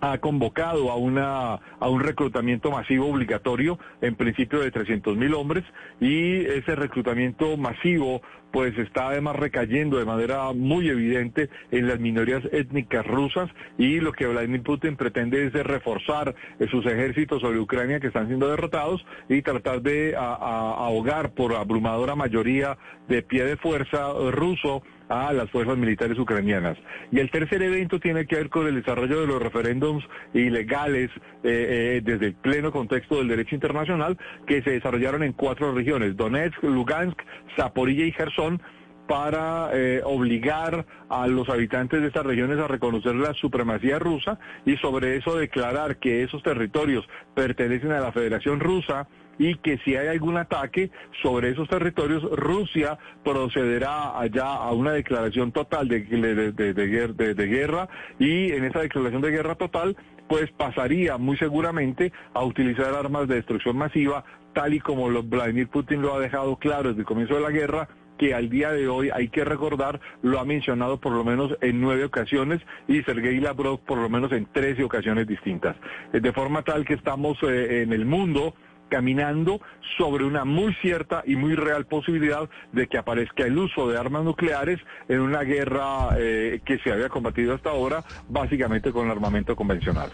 ha 0.00 0.18
convocado 0.18 0.90
a 0.90 0.96
una 0.96 1.54
a 1.54 1.88
un 1.88 2.00
reclutamiento 2.00 2.70
masivo 2.70 3.06
obligatorio 3.08 3.78
en 4.00 4.14
principio 4.14 4.60
de 4.60 4.70
300 4.70 5.16
mil 5.16 5.34
hombres 5.34 5.64
y 6.00 6.36
ese 6.46 6.74
reclutamiento 6.74 7.56
masivo 7.56 8.22
pues 8.52 8.76
está 8.78 9.08
además 9.10 9.36
recayendo 9.36 9.98
de 9.98 10.04
manera 10.04 10.52
muy 10.52 10.88
evidente 10.88 11.48
en 11.70 11.86
las 11.86 12.00
minorías 12.00 12.42
étnicas 12.52 13.06
rusas 13.06 13.48
y 13.78 14.00
lo 14.00 14.12
que 14.12 14.26
Vladimir 14.26 14.62
Putin 14.62 14.96
pretende 14.96 15.46
es 15.46 15.52
reforzar 15.52 16.34
sus 16.70 16.84
ejércitos 16.86 17.40
sobre 17.42 17.60
Ucrania 17.60 18.00
que 18.00 18.08
están 18.08 18.26
siendo 18.26 18.48
derrotados 18.48 19.04
y 19.28 19.42
tratar 19.42 19.82
de 19.82 20.16
a- 20.16 20.34
ahogar 20.34 21.32
por 21.34 21.54
abrumadora 21.54 22.16
mayoría 22.16 22.76
de 23.08 23.22
pie 23.22 23.44
de 23.44 23.56
fuerza 23.56 24.12
ruso 24.32 24.82
a 25.10 25.32
las 25.32 25.50
fuerzas 25.50 25.76
militares 25.76 26.18
ucranianas. 26.18 26.78
Y 27.10 27.18
el 27.18 27.30
tercer 27.30 27.60
evento 27.62 27.98
tiene 27.98 28.26
que 28.26 28.36
ver 28.36 28.48
con 28.48 28.66
el 28.66 28.76
desarrollo 28.76 29.20
de 29.20 29.26
los 29.26 29.42
referéndums 29.42 30.04
ilegales 30.32 31.10
eh, 31.42 31.98
eh, 31.98 32.00
desde 32.02 32.26
el 32.26 32.34
pleno 32.34 32.70
contexto 32.70 33.16
del 33.16 33.28
derecho 33.28 33.56
internacional 33.56 34.16
que 34.46 34.62
se 34.62 34.70
desarrollaron 34.70 35.24
en 35.24 35.32
cuatro 35.32 35.74
regiones, 35.74 36.16
Donetsk, 36.16 36.62
Lugansk, 36.62 37.20
Zaporilla 37.56 38.04
y 38.04 38.12
Gerson, 38.12 38.62
para 39.08 39.70
eh, 39.72 40.02
obligar 40.04 40.86
a 41.08 41.26
los 41.26 41.48
habitantes 41.48 42.00
de 42.00 42.06
estas 42.06 42.24
regiones 42.24 42.60
a 42.60 42.68
reconocer 42.68 43.16
la 43.16 43.34
supremacía 43.34 43.98
rusa 43.98 44.38
y 44.64 44.76
sobre 44.76 45.16
eso 45.16 45.36
declarar 45.36 45.96
que 45.96 46.22
esos 46.22 46.44
territorios 46.44 47.08
pertenecen 47.34 47.90
a 47.90 47.98
la 47.98 48.12
Federación 48.12 48.60
Rusa 48.60 49.08
y 49.40 49.54
que 49.54 49.78
si 49.78 49.96
hay 49.96 50.08
algún 50.08 50.36
ataque 50.36 50.90
sobre 51.22 51.48
esos 51.48 51.66
territorios, 51.66 52.22
Rusia 52.30 52.98
procederá 53.24 54.18
allá 54.20 54.52
a 54.52 54.70
una 54.72 54.92
declaración 54.92 55.50
total 55.50 55.88
de, 55.88 56.00
de- 56.00 56.52
de- 56.52 56.74
de 56.74 56.86
guer- 56.86 57.14
de- 57.14 57.34
de 57.34 57.46
guerra 57.46 57.88
y 58.18 58.52
en 58.52 58.64
esa 58.64 58.80
declaración 58.80 59.22
de 59.22 59.30
guerra 59.30 59.54
total, 59.54 59.96
pues 60.28 60.50
pasaría 60.52 61.16
muy 61.16 61.38
seguramente 61.38 62.12
a 62.34 62.44
utilizar 62.44 62.92
armas 62.94 63.28
de 63.28 63.36
destrucción 63.36 63.78
masiva, 63.78 64.24
tal 64.52 64.74
y 64.74 64.80
como 64.80 65.08
lo- 65.08 65.22
Vladimir 65.22 65.68
Putin 65.68 66.02
lo 66.02 66.14
ha 66.14 66.20
dejado 66.20 66.56
claro 66.56 66.90
desde 66.90 67.00
el 67.00 67.06
comienzo 67.06 67.34
de 67.36 67.40
la 67.40 67.50
guerra, 67.50 67.88
que 68.18 68.34
al 68.34 68.50
día 68.50 68.70
de 68.72 68.86
hoy 68.88 69.08
hay 69.08 69.28
que 69.28 69.46
recordar, 69.46 69.98
lo 70.20 70.38
ha 70.38 70.44
mencionado 70.44 71.00
por 71.00 71.12
lo 71.12 71.24
menos 71.24 71.56
en 71.62 71.80
nueve 71.80 72.04
ocasiones 72.04 72.60
y 72.86 73.00
Sergei 73.04 73.40
Lavrov 73.40 73.80
por 73.80 73.96
lo 73.96 74.10
menos 74.10 74.30
en 74.32 74.44
trece 74.52 74.84
ocasiones 74.84 75.26
distintas. 75.26 75.74
Eh, 76.12 76.20
De 76.20 76.30
forma 76.34 76.60
tal 76.60 76.84
que 76.84 76.92
estamos 76.92 77.38
eh, 77.42 77.80
en 77.82 77.94
el 77.94 78.04
mundo 78.04 78.54
caminando 78.90 79.60
sobre 79.96 80.24
una 80.24 80.44
muy 80.44 80.74
cierta 80.82 81.22
y 81.26 81.36
muy 81.36 81.54
real 81.54 81.86
posibilidad 81.86 82.50
de 82.72 82.86
que 82.86 82.98
aparezca 82.98 83.44
el 83.44 83.56
uso 83.56 83.88
de 83.88 83.96
armas 83.96 84.24
nucleares 84.24 84.78
en 85.08 85.20
una 85.20 85.42
guerra 85.42 86.10
eh, 86.18 86.60
que 86.64 86.78
se 86.80 86.92
había 86.92 87.08
combatido 87.08 87.54
hasta 87.54 87.70
ahora 87.70 88.04
básicamente 88.28 88.92
con 88.92 89.06
el 89.06 89.12
armamento 89.12 89.56
convencional. 89.56 90.10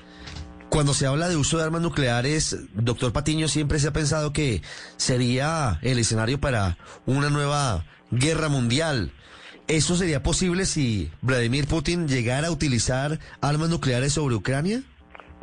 Cuando 0.68 0.94
se 0.94 1.06
habla 1.06 1.28
de 1.28 1.36
uso 1.36 1.58
de 1.58 1.64
armas 1.64 1.80
nucleares, 1.80 2.56
doctor 2.74 3.12
Patiño, 3.12 3.48
siempre 3.48 3.78
se 3.78 3.88
ha 3.88 3.92
pensado 3.92 4.32
que 4.32 4.62
sería 4.96 5.78
el 5.82 5.98
escenario 5.98 6.38
para 6.40 6.76
una 7.06 7.30
nueva 7.30 7.84
guerra 8.10 8.48
mundial. 8.48 9.12
¿Eso 9.68 9.96
sería 9.96 10.22
posible 10.22 10.66
si 10.66 11.10
Vladimir 11.22 11.66
Putin 11.66 12.06
llegara 12.08 12.48
a 12.48 12.50
utilizar 12.52 13.18
armas 13.40 13.68
nucleares 13.68 14.12
sobre 14.12 14.34
Ucrania? 14.34 14.82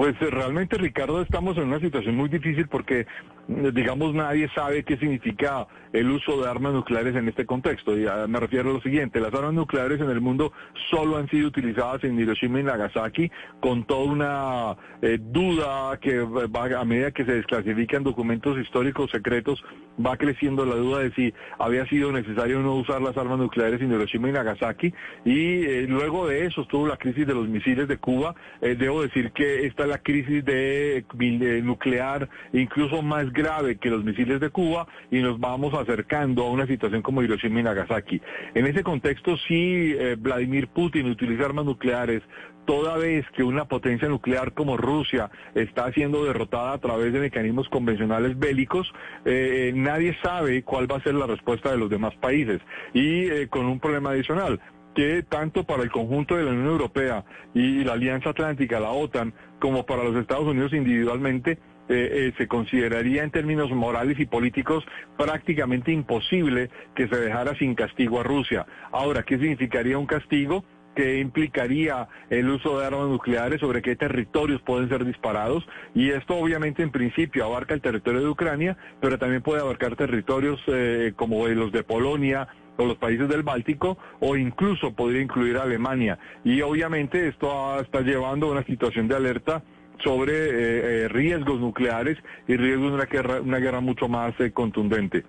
Pues 0.04 0.22
eh, 0.22 0.30
realmente, 0.30 0.78
Ricardo, 0.78 1.22
estamos 1.22 1.56
en 1.56 1.64
una 1.64 1.80
situación 1.80 2.18
muy 2.18 2.28
difícil 2.28 2.68
porque, 2.68 3.08
digamos, 3.48 4.14
nadie 4.14 4.50
sabe 4.56 4.84
qué 4.84 4.98
significa 4.98 5.68
el 5.92 6.10
uso 6.10 6.42
de 6.42 6.50
armas 6.50 6.74
nucleares 6.74 7.16
en 7.16 7.28
este 7.28 7.46
contexto. 7.46 7.98
Y 7.98 8.08
ah, 8.08 8.26
me 8.28 8.40
refiero 8.40 8.72
a 8.72 8.74
lo 8.74 8.82
siguiente, 8.82 9.20
las 9.20 9.34
armas 9.34 9.54
nucleares 9.54 10.00
en 10.00 10.10
el 10.10 10.22
mundo 10.22 10.54
solo 10.90 11.18
han 11.18 11.30
sido 11.30 11.50
utilizadas 11.50 12.04
en 12.04 12.20
Hiroshima 12.20 12.62
y 12.62 12.64
Nagasaki 12.64 13.32
con 13.60 13.86
toda 13.86 14.04
una 14.04 14.78
eh, 15.02 15.20
duda 15.22 15.98
que 16.00 16.20
va, 16.20 16.80
a 16.80 16.86
medida 16.86 17.12
que 17.12 17.26
se 17.26 17.34
desclasifican 17.34 18.04
documentos 18.04 18.58
históricos 18.58 19.12
secretos, 19.12 19.64
va 20.04 20.18
creciendo 20.18 20.66
la 20.66 20.76
duda 20.76 21.00
de 21.00 21.12
si 21.12 21.34
había 21.60 21.86
sido 21.88 22.12
necesario 22.12 22.60
no 22.60 22.76
usar 22.76 23.02
las 23.02 23.18
armas 23.18 23.38
nucleares 23.38 23.82
en 23.82 23.92
Hiroshima 23.92 24.30
y 24.30 24.32
Nagasaki. 24.32 24.94
Y 25.26 25.64
eh, 25.66 25.86
luego 25.88 26.28
de 26.28 26.46
eso 26.46 26.62
estuvo 26.62 26.88
la 26.88 26.98
crisis 26.98 27.28
de 27.28 27.34
los 27.34 27.48
misiles 27.48 27.88
de 27.88 27.98
Cuba. 27.98 28.34
Eh, 28.62 28.76
debo 28.76 29.04
decir 29.04 29.32
que 29.32 29.68
esta 29.68 29.84
es 29.84 29.90
la 29.90 29.98
crisis 29.98 30.44
de, 30.46 31.06
de 31.14 31.62
nuclear 31.62 32.30
incluso 32.54 33.02
más 33.02 33.33
grave 33.34 33.78
que 33.78 33.90
los 33.90 34.04
misiles 34.04 34.40
de 34.40 34.50
Cuba 34.50 34.88
y 35.12 35.20
nos 35.20 35.40
vamos 35.40 35.74
acercando 35.74 36.44
a 36.44 36.52
una 36.52 36.68
situación 36.68 37.02
como 37.02 37.22
Hiroshima 37.22 37.60
y 37.60 37.64
Nagasaki. 37.64 38.22
En 38.54 38.66
ese 38.66 38.84
contexto 38.84 39.36
sí 39.48 39.96
eh, 39.98 40.16
Vladimir 40.18 40.68
Putin 40.70 41.10
utiliza 41.10 41.46
armas 41.46 41.66
nucleares 41.66 42.22
toda 42.66 42.98
vez 42.98 43.26
que 43.36 43.44
una 43.44 43.66
potencia 43.66 44.08
nuclear 44.08 44.54
como 44.54 44.78
Rusia 44.78 45.30
está 45.56 45.92
siendo 45.92 46.24
derrotada 46.24 46.74
a 46.74 46.78
través 46.78 47.14
de 47.14 47.20
mecanismos 47.20 47.68
convencionales 47.70 48.38
bélicos, 48.38 48.92
eh, 49.26 49.74
nadie 49.76 50.16
sabe 50.24 50.64
cuál 50.64 50.90
va 50.90 50.98
a 50.98 51.04
ser 51.04 51.16
la 51.16 51.28
respuesta 51.28 51.72
de 51.72 51.78
los 51.78 51.90
demás 51.90 52.16
países. 52.16 52.62
Y 52.94 53.26
eh, 53.26 53.48
con 53.50 53.66
un 53.66 53.80
problema 53.80 54.12
adicional, 54.12 54.60
que 54.96 55.24
tanto 55.24 55.64
para 55.64 55.84
el 55.84 55.92
conjunto 55.92 56.36
de 56.36 56.44
la 56.44 56.52
Unión 56.52 56.68
Europea 56.68 57.26
y 57.54 57.84
la 57.84 57.94
Alianza 57.94 58.30
Atlántica, 58.30 58.80
la 58.80 58.92
OTAN, 58.92 59.34
como 59.60 59.86
para 59.86 60.04
los 60.04 60.16
Estados 60.16 60.46
Unidos 60.46 60.74
individualmente, 60.74 61.58
eh, 61.90 62.30
eh, 62.30 62.34
se 62.38 62.48
consideraría 62.48 63.24
en 63.24 63.32
términos 63.32 63.70
morales 63.72 64.20
y 64.20 64.26
políticos 64.26 64.84
prácticamente 65.18 65.92
imposible 65.92 66.70
que 66.96 67.08
se 67.08 67.18
dejara 67.18 67.56
sin 67.58 67.76
castigo 67.76 68.20
a 68.20 68.24
Rusia. 68.24 68.66
Ahora, 68.92 69.24
¿qué 69.24 69.38
significaría 69.38 69.98
un 69.98 70.06
castigo? 70.06 70.64
que 70.96 71.18
implicaría 71.18 72.08
el 72.30 72.48
uso 72.52 72.80
de 72.80 72.86
armas 72.86 73.08
nucleares, 73.08 73.60
sobre 73.62 73.82
qué 73.82 73.96
territorios 73.96 74.62
pueden 74.62 74.90
ser 74.90 75.04
disparados. 75.06 75.68
Y 75.96 76.12
esto 76.12 76.36
obviamente 76.36 76.84
en 76.84 76.92
principio 76.92 77.46
abarca 77.46 77.74
el 77.74 77.82
territorio 77.82 78.22
de 78.22 78.30
Ucrania, 78.30 78.78
pero 79.02 79.18
también 79.18 79.42
puede 79.42 79.62
abarcar 79.62 79.96
territorios 79.96 80.62
eh, 80.68 81.14
como 81.16 81.48
los 81.48 81.72
de 81.72 81.82
Polonia, 81.82 82.48
o 82.78 82.86
los 82.86 82.98
países 82.98 83.30
del 83.30 83.44
Báltico 83.44 83.98
o 84.20 84.36
incluso 84.36 84.94
podría 84.94 85.22
incluir 85.22 85.58
a 85.58 85.64
Alemania. 85.64 86.18
Y 86.44 86.62
obviamente 86.62 87.28
esto 87.28 87.80
está 87.80 88.02
llevando 88.02 88.48
a 88.48 88.52
una 88.52 88.64
situación 88.64 89.08
de 89.08 89.16
alerta 89.16 89.64
sobre 90.04 90.34
eh, 90.34 91.04
eh, 91.04 91.08
riesgos 91.08 91.60
nucleares 91.60 92.18
y 92.48 92.56
riesgos 92.58 92.90
de 92.90 92.96
una 92.96 93.06
guerra, 93.06 93.42
una 93.42 93.60
guerra 93.60 93.82
mucho 93.82 94.08
más 94.08 94.34
eh, 94.40 94.52
contundente. 94.52 95.24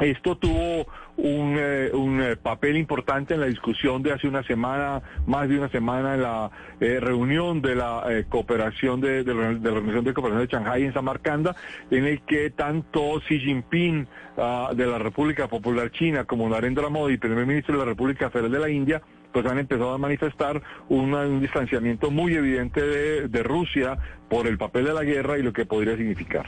Esto 0.00 0.36
tuvo 0.36 0.86
un, 1.16 1.60
un 1.92 2.36
papel 2.42 2.76
importante 2.76 3.34
en 3.34 3.40
la 3.40 3.46
discusión 3.46 4.02
de 4.02 4.12
hace 4.12 4.26
una 4.26 4.42
semana, 4.42 5.00
más 5.26 5.48
de 5.48 5.58
una 5.58 5.68
semana, 5.68 6.14
en 6.14 6.22
la 6.22 6.50
reunión 6.80 7.62
de 7.62 7.76
la 7.76 8.02
cooperación 8.28 9.00
de, 9.00 9.22
la, 9.22 9.32
Organización 9.70 10.04
de 10.04 10.14
Cooperación 10.14 10.46
de 10.46 10.52
Shanghái 10.52 10.84
en 10.84 10.94
Samarcanda, 10.94 11.54
en 11.90 12.06
el 12.06 12.22
que 12.22 12.50
tanto 12.50 13.20
Xi 13.20 13.38
Jinping 13.38 14.08
uh, 14.38 14.74
de 14.74 14.86
la 14.86 14.98
República 14.98 15.46
Popular 15.46 15.92
China 15.92 16.24
como 16.24 16.48
Narendra 16.48 16.88
Modi, 16.88 17.18
primer 17.18 17.46
ministro 17.46 17.74
de 17.74 17.80
la 17.80 17.84
República 17.84 18.28
Federal 18.30 18.50
de 18.50 18.58
la 18.58 18.70
India, 18.70 19.02
pues 19.32 19.46
han 19.46 19.58
empezado 19.58 19.92
a 19.92 19.98
manifestar 19.98 20.62
un 20.88 21.40
distanciamiento 21.40 22.10
muy 22.10 22.34
evidente 22.34 22.80
de, 22.80 23.42
Rusia 23.42 23.98
por 24.28 24.46
el 24.46 24.58
papel 24.58 24.84
de 24.84 24.94
la 24.94 25.02
guerra 25.02 25.38
y 25.38 25.42
lo 25.42 25.52
que 25.52 25.66
podría 25.66 25.96
significar. 25.96 26.46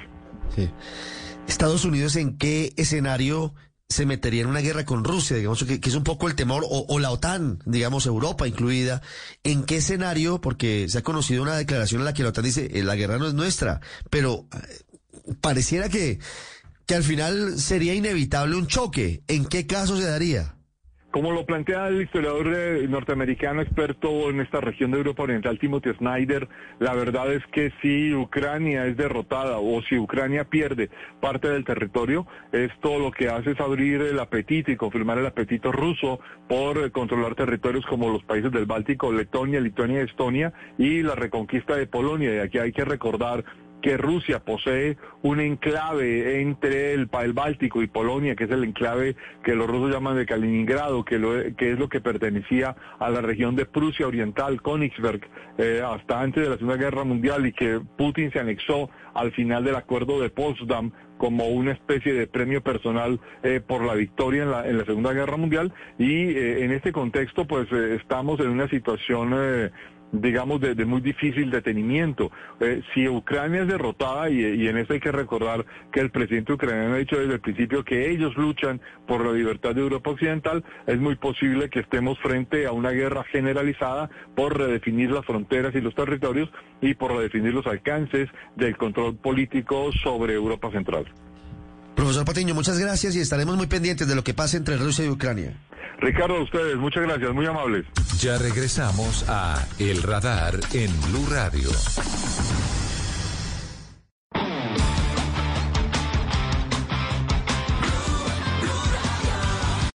Sí. 0.55 0.71
Estados 1.49 1.85
Unidos, 1.85 2.17
¿en 2.17 2.39
qué 2.39 2.73
escenario 2.77 3.55
se 3.89 4.07
metería 4.07 4.43
en 4.43 4.49
una 4.49 4.61
guerra 4.61 4.85
con 4.85 5.05
Rusia? 5.05 5.37
Digamos 5.37 5.65
que, 5.65 5.81
es 5.83 5.95
un 5.95 6.05
poco 6.05 6.29
el 6.29 6.35
temor, 6.35 6.65
o, 6.69 6.87
o 6.89 6.99
la 6.99 7.11
OTAN, 7.11 7.59
digamos 7.67 8.07
Europa 8.07 8.47
incluida. 8.47 9.03
¿En 9.43 9.65
qué 9.65 9.77
escenario? 9.79 10.41
Porque 10.41 10.89
se 10.89 10.99
ha 10.99 11.03
conocido 11.03 11.43
una 11.43 11.57
declaración 11.57 12.01
en 12.01 12.07
la 12.07 12.15
que 12.15 12.23
la 12.23 12.31
OTAN 12.31 12.45
dice, 12.45 12.71
eh, 12.73 12.83
la 12.83 12.97
guerra 12.97 13.19
no 13.19 13.27
es 13.27 13.35
nuestra, 13.35 13.81
pero 14.11 14.47
eh, 14.55 15.35
pareciera 15.41 15.89
que, 15.89 16.19
que 16.87 16.95
al 16.95 17.03
final 17.03 17.59
sería 17.59 17.95
inevitable 17.95 18.57
un 18.57 18.67
choque. 18.67 19.23
¿En 19.27 19.47
qué 19.47 19.67
caso 19.67 19.97
se 19.97 20.05
daría? 20.05 20.55
Como 21.15 21.31
lo 21.31 21.47
plantea 21.47 21.87
el 21.87 22.03
historiador 22.03 22.53
eh, 22.53 22.89
norteamericano 22.89 23.63
experto 23.63 24.31
en 24.31 24.41
esta 24.41 24.61
región 24.61 24.91
de 24.91 24.97
Europa 24.97 25.23
Oriental, 25.23 25.61
Timothy 25.61 25.93
Snyder, 25.97 26.49
la 26.81 26.93
verdad 26.93 27.33
es 27.33 27.47
que 27.53 27.73
si 27.81 28.13
Ucrania 28.13 28.85
es 28.87 28.97
derrotada 28.97 29.59
o 29.59 29.81
si 29.83 29.97
Ucrania 29.97 30.43
pierde 30.43 30.91
parte 31.21 31.49
del 31.49 31.65
territorio, 31.65 32.27
esto 32.51 32.99
lo 32.99 33.13
que 33.13 33.29
hace 33.29 33.53
es 33.53 33.61
abrir 33.61 34.03
el 34.03 34.19
apetito 34.19 34.73
y 34.73 34.77
confirmar 34.77 35.19
el 35.19 35.27
apetito 35.27 35.71
ruso 35.71 36.19
por 36.49 36.79
eh, 36.79 36.91
controlar 36.91 37.37
territorios 37.37 37.87
como 37.87 38.11
los 38.11 38.25
países 38.25 38.51
del 38.51 38.67
Báltico, 38.67 39.13
Letonia, 39.13 39.61
Lituania 39.61 40.03
Estonia, 40.03 40.53
y 40.79 41.05
la 41.05 41.15
reconquista 41.15 41.77
de 41.77 41.87
Polonia. 41.87 42.35
Y 42.35 42.39
aquí 42.41 42.59
hay 42.59 42.73
que 42.73 42.85
recordar 42.85 43.45
que 43.85 43.99
Rusia 43.99 44.43
posee 44.43 44.97
un 45.21 45.41
enclave 45.41 46.41
entre 46.41 46.95
el, 46.95 47.07
el 47.23 47.33
Báltico 47.35 47.83
y 47.83 47.87
Polonia, 47.87 48.35
que 48.35 48.45
es 48.45 48.51
el 48.51 48.65
enclave 48.65 49.15
que 49.43 49.55
los 49.55 49.67
rusos 49.67 49.93
llaman 49.93 50.17
de 50.17 50.25
Kaliningrado, 50.25 51.05
que, 51.05 51.19
lo- 51.19 51.55
que 51.55 51.73
es 51.73 51.79
lo 51.79 51.91
que 51.91 52.01
pertenecía 52.01 52.75
a 52.99 53.11
la 53.11 53.21
región 53.21 53.57
de 53.57 53.67
Prusia 53.67 54.07
Oriental, 54.07 54.63
Königsberg, 54.63 55.21
eh, 55.59 55.83
hasta 55.87 56.23
antes 56.23 56.43
de 56.43 56.49
la 56.49 56.57
Segunda 56.57 56.79
Guerra 56.79 57.05
Mundial 57.05 57.45
y 57.45 57.53
que 57.53 57.79
Putin 57.99 58.33
se 58.33 58.41
anexó 58.41 58.89
al 59.13 59.33
final 59.33 59.65
del 59.65 59.77
acuerdo 59.77 60.19
de 60.19 60.31
Potsdam 60.31 60.91
como 61.19 61.47
una 61.49 61.73
especie 61.73 62.13
de 62.15 62.27
premio 62.27 62.63
personal 62.63 63.21
eh, 63.43 63.61
por 63.65 63.85
la 63.85 63.95
victoria 63.95 64.43
en 64.65 64.79
la, 64.79 64.85
Segunda 64.87 65.13
Guerra 65.13 65.37
Mundial. 65.37 65.73
Y 65.99 66.31
eh, 66.31 66.65
en 66.65 66.73
este 66.73 66.91
contexto 66.91 67.47
pues 67.47 67.71
eh, 67.71 67.97
estamos 68.01 68.41
en 68.41 68.49
una 68.49 68.67
situación 68.69 69.33
digamos, 70.21 70.61
de, 70.61 70.75
de 70.75 70.85
muy 70.85 71.01
difícil 71.01 71.51
detenimiento. 71.51 72.31
Eh, 72.61 72.83
si 72.93 73.09
Ucrania 73.09 73.63
es 73.63 73.69
derrotada, 73.69 74.31
y, 74.31 74.41
y 74.41 74.69
en 74.69 74.79
esto 74.79 74.95
hay 74.95 75.01
que 75.01 75.13
recordar 75.13 75.65
que 75.93 76.01
el 76.01 76.11
presidente 76.11 76.53
ucraniano 76.53 76.95
ha 76.95 76.99
dicho 76.99 77.19
desde 77.19 77.35
el 77.35 77.41
principio 77.41 77.85
que 77.85 78.11
ellos 78.11 78.37
luchan 78.37 78.81
por 79.07 79.25
la 79.25 79.33
libertad 79.33 79.75
de 79.75 79.81
Europa 79.81 80.11
Occidental, 80.11 80.65
es 80.87 80.99
muy 80.99 81.17
posible 81.17 81.69
que 81.69 81.81
estemos 81.81 82.19
frente 82.21 82.67
a 82.67 82.73
una 82.73 82.91
guerra 82.91 83.25
generalizada 83.25 84.11
por 84.35 84.57
redefinir 84.57 85.11
las 85.11 85.25
fronteras 85.25 85.75
y 85.75 85.81
los 85.81 85.95
territorios 85.95 86.51
y 86.81 86.95
por 86.95 87.13
redefinir 87.13 87.55
los 87.55 87.67
alcances 87.67 88.29
del 88.57 88.77
control 88.77 89.17
político 89.17 89.91
sobre 90.03 90.35
Europa 90.35 90.71
Central. 90.71 91.07
Profesor 91.95 92.25
Patiño, 92.25 92.55
muchas 92.55 92.79
gracias 92.79 93.15
y 93.15 93.21
estaremos 93.21 93.57
muy 93.57 93.67
pendientes 93.67 94.09
de 94.09 94.15
lo 94.15 94.25
que 94.25 94.35
pase 94.35 94.57
entre 94.57 94.77
Rusia 94.77 95.05
y 95.05 95.09
Ucrania. 95.09 95.57
Ricardo, 95.99 96.37
a 96.37 96.43
ustedes, 96.43 96.77
muchas 96.77 97.03
gracias, 97.05 97.33
muy 97.33 97.47
amables. 97.47 97.87
Ya 98.21 98.39
regresamos 98.39 99.25
a 99.29 99.67
El 99.79 100.03
Radar 100.03 100.55
en 100.73 100.91
Blue 101.03 101.27
Radio. 101.31 101.71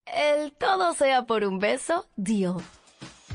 El 0.07 0.53
todo 0.53 0.95
sea 0.95 1.25
por 1.25 1.45
un 1.45 1.59
beso, 1.59 2.07
deal. 2.17 2.57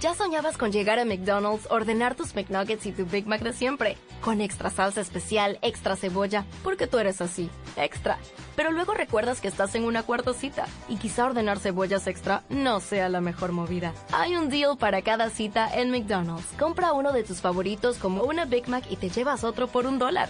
¿Ya 0.02 0.16
soñabas 0.16 0.58
con 0.58 0.72
llegar 0.72 0.98
a 0.98 1.06
McDonald's, 1.06 1.70
ordenar 1.70 2.16
tus 2.16 2.34
McNuggets 2.34 2.88
y 2.88 2.92
tu 2.92 3.06
Big 3.06 3.28
Mac 3.28 3.44
de 3.44 3.54
siempre? 3.54 3.98
Con 4.22 4.42
extra 4.42 4.72
salsa 4.72 5.00
especial, 5.00 5.60
extra 5.62 5.96
cebolla, 5.96 6.44
porque 6.64 6.88
tú 6.88 6.98
eres 6.98 7.22
así, 7.22 7.52
extra. 7.76 8.18
Pero 8.56 8.72
luego 8.72 8.96
recuerdas 8.96 9.42
que 9.42 9.48
estás 9.48 9.76
en 9.76 9.84
una 9.84 10.02
cuarta 10.02 10.34
cita 10.34 10.66
y 10.90 10.98
quizá 10.98 11.28
ordenar 11.28 11.60
cebollas 11.60 12.08
extra 12.08 12.42
no 12.50 12.80
sea 12.80 13.10
la 13.10 13.22
mejor 13.22 13.52
movida. 13.52 13.94
Hay 14.12 14.36
un 14.36 14.50
deal 14.50 14.76
para 14.76 15.04
cada 15.04 15.30
cita 15.30 15.70
en 15.72 15.92
McDonald's. 15.92 16.48
Compra 16.58 16.94
uno 16.94 17.14
de 17.14 17.24
tus 17.24 17.40
favoritos 17.40 18.00
como 18.00 18.24
una 18.24 18.46
Big 18.46 18.70
Mac 18.70 18.84
y 18.90 18.96
te 18.96 19.12
llevas 19.12 19.44
otro 19.44 19.68
por 19.68 19.86
un 19.86 20.00
dólar. 20.00 20.30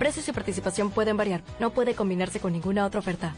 Precios 0.00 0.26
y 0.26 0.32
participación 0.32 0.90
pueden 0.90 1.16
variar. 1.16 1.42
No 1.60 1.70
puede 1.70 1.94
combinarse 1.94 2.40
con 2.40 2.52
ninguna 2.52 2.84
otra 2.84 2.98
oferta. 2.98 3.32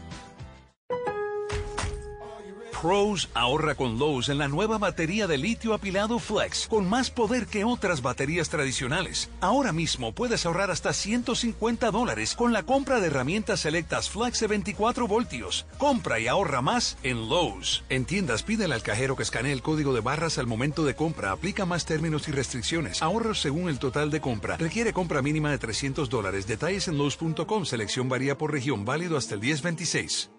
Pros 2.79 3.29
ahorra 3.33 3.73
con 3.73 3.97
Lowe's 3.97 4.29
en 4.29 4.37
la 4.37 4.47
nueva 4.47 4.77
batería 4.77 5.25
de 5.25 5.39
litio 5.39 5.73
apilado 5.73 6.19
Flex, 6.19 6.67
con 6.67 6.87
más 6.87 7.09
poder 7.09 7.47
que 7.47 7.63
otras 7.63 8.03
baterías 8.03 8.49
tradicionales. 8.49 9.31
Ahora 9.41 9.73
mismo 9.73 10.13
puedes 10.13 10.45
ahorrar 10.45 10.69
hasta 10.69 10.93
150 10.93 11.89
dólares 11.89 12.35
con 12.35 12.53
la 12.53 12.63
compra 12.63 12.99
de 12.99 13.07
herramientas 13.07 13.61
selectas 13.61 14.11
Flex 14.11 14.41
de 14.41 14.47
24 14.47 15.07
voltios. 15.07 15.65
Compra 15.79 16.19
y 16.19 16.27
ahorra 16.27 16.61
más 16.61 16.97
en 17.01 17.27
Lowe's. 17.29 17.83
En 17.89 18.05
tiendas, 18.05 18.43
pídele 18.43 18.75
al 18.75 18.83
cajero 18.83 19.15
que 19.15 19.23
escanee 19.23 19.53
el 19.53 19.63
código 19.63 19.91
de 19.93 20.01
barras 20.01 20.37
al 20.37 20.45
momento 20.45 20.85
de 20.85 20.95
compra. 20.95 21.31
Aplica 21.31 21.65
más 21.65 21.85
términos 21.85 22.27
y 22.27 22.31
restricciones. 22.31 23.01
Ahorros 23.01 23.41
según 23.41 23.69
el 23.69 23.79
total 23.79 24.11
de 24.11 24.21
compra. 24.21 24.57
Requiere 24.57 24.93
compra 24.93 25.23
mínima 25.23 25.49
de 25.49 25.57
300 25.57 26.09
dólares. 26.09 26.45
Detalles 26.45 26.87
en 26.87 26.99
Lowe's.com. 26.99 27.65
Selección 27.65 28.07
varía 28.07 28.37
por 28.37 28.51
región. 28.51 28.85
Válido 28.85 29.17
hasta 29.17 29.33
el 29.33 29.41
1026. 29.41 30.29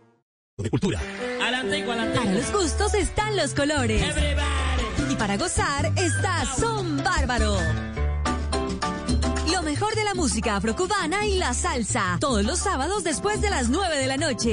De 0.62 0.70
cultura. 0.70 1.00
Para 1.38 1.62
los 1.62 2.52
gustos 2.52 2.94
están 2.94 3.36
los 3.36 3.54
colores. 3.54 4.02
Y 5.08 5.14
para 5.14 5.36
gozar 5.36 5.92
está 5.96 6.44
Son 6.46 6.96
Bárbaro. 7.02 7.56
Lo 9.52 9.62
mejor 9.62 9.94
de 9.94 10.04
la 10.04 10.14
música 10.14 10.56
afrocubana 10.56 11.26
y 11.26 11.38
la 11.38 11.54
salsa. 11.54 12.18
Todos 12.20 12.44
los 12.44 12.58
sábados 12.58 13.04
después 13.04 13.40
de 13.40 13.50
las 13.50 13.68
9 13.68 13.98
de 13.98 14.06
la 14.08 14.16
noche. 14.16 14.52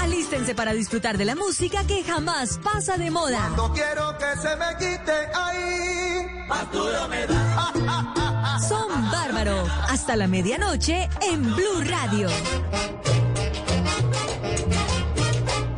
Alístense 0.00 0.54
para 0.54 0.72
disfrutar 0.72 1.18
de 1.18 1.26
la 1.26 1.34
música 1.34 1.86
que 1.86 2.02
jamás 2.04 2.58
pasa 2.64 2.96
de 2.96 3.10
moda. 3.10 3.50
No 3.50 3.72
quiero 3.72 4.16
que 4.16 4.40
se 4.40 4.56
me 4.56 4.76
quite 4.78 5.12
ahí. 5.34 6.46
Arturo 6.48 7.08
me 7.08 7.26
da. 7.26 8.17
Son 8.60 9.10
Bárbaro. 9.10 9.64
Hasta 9.88 10.16
la 10.16 10.26
medianoche 10.26 11.08
en 11.30 11.42
Blue 11.42 11.82
Radio. 11.84 12.28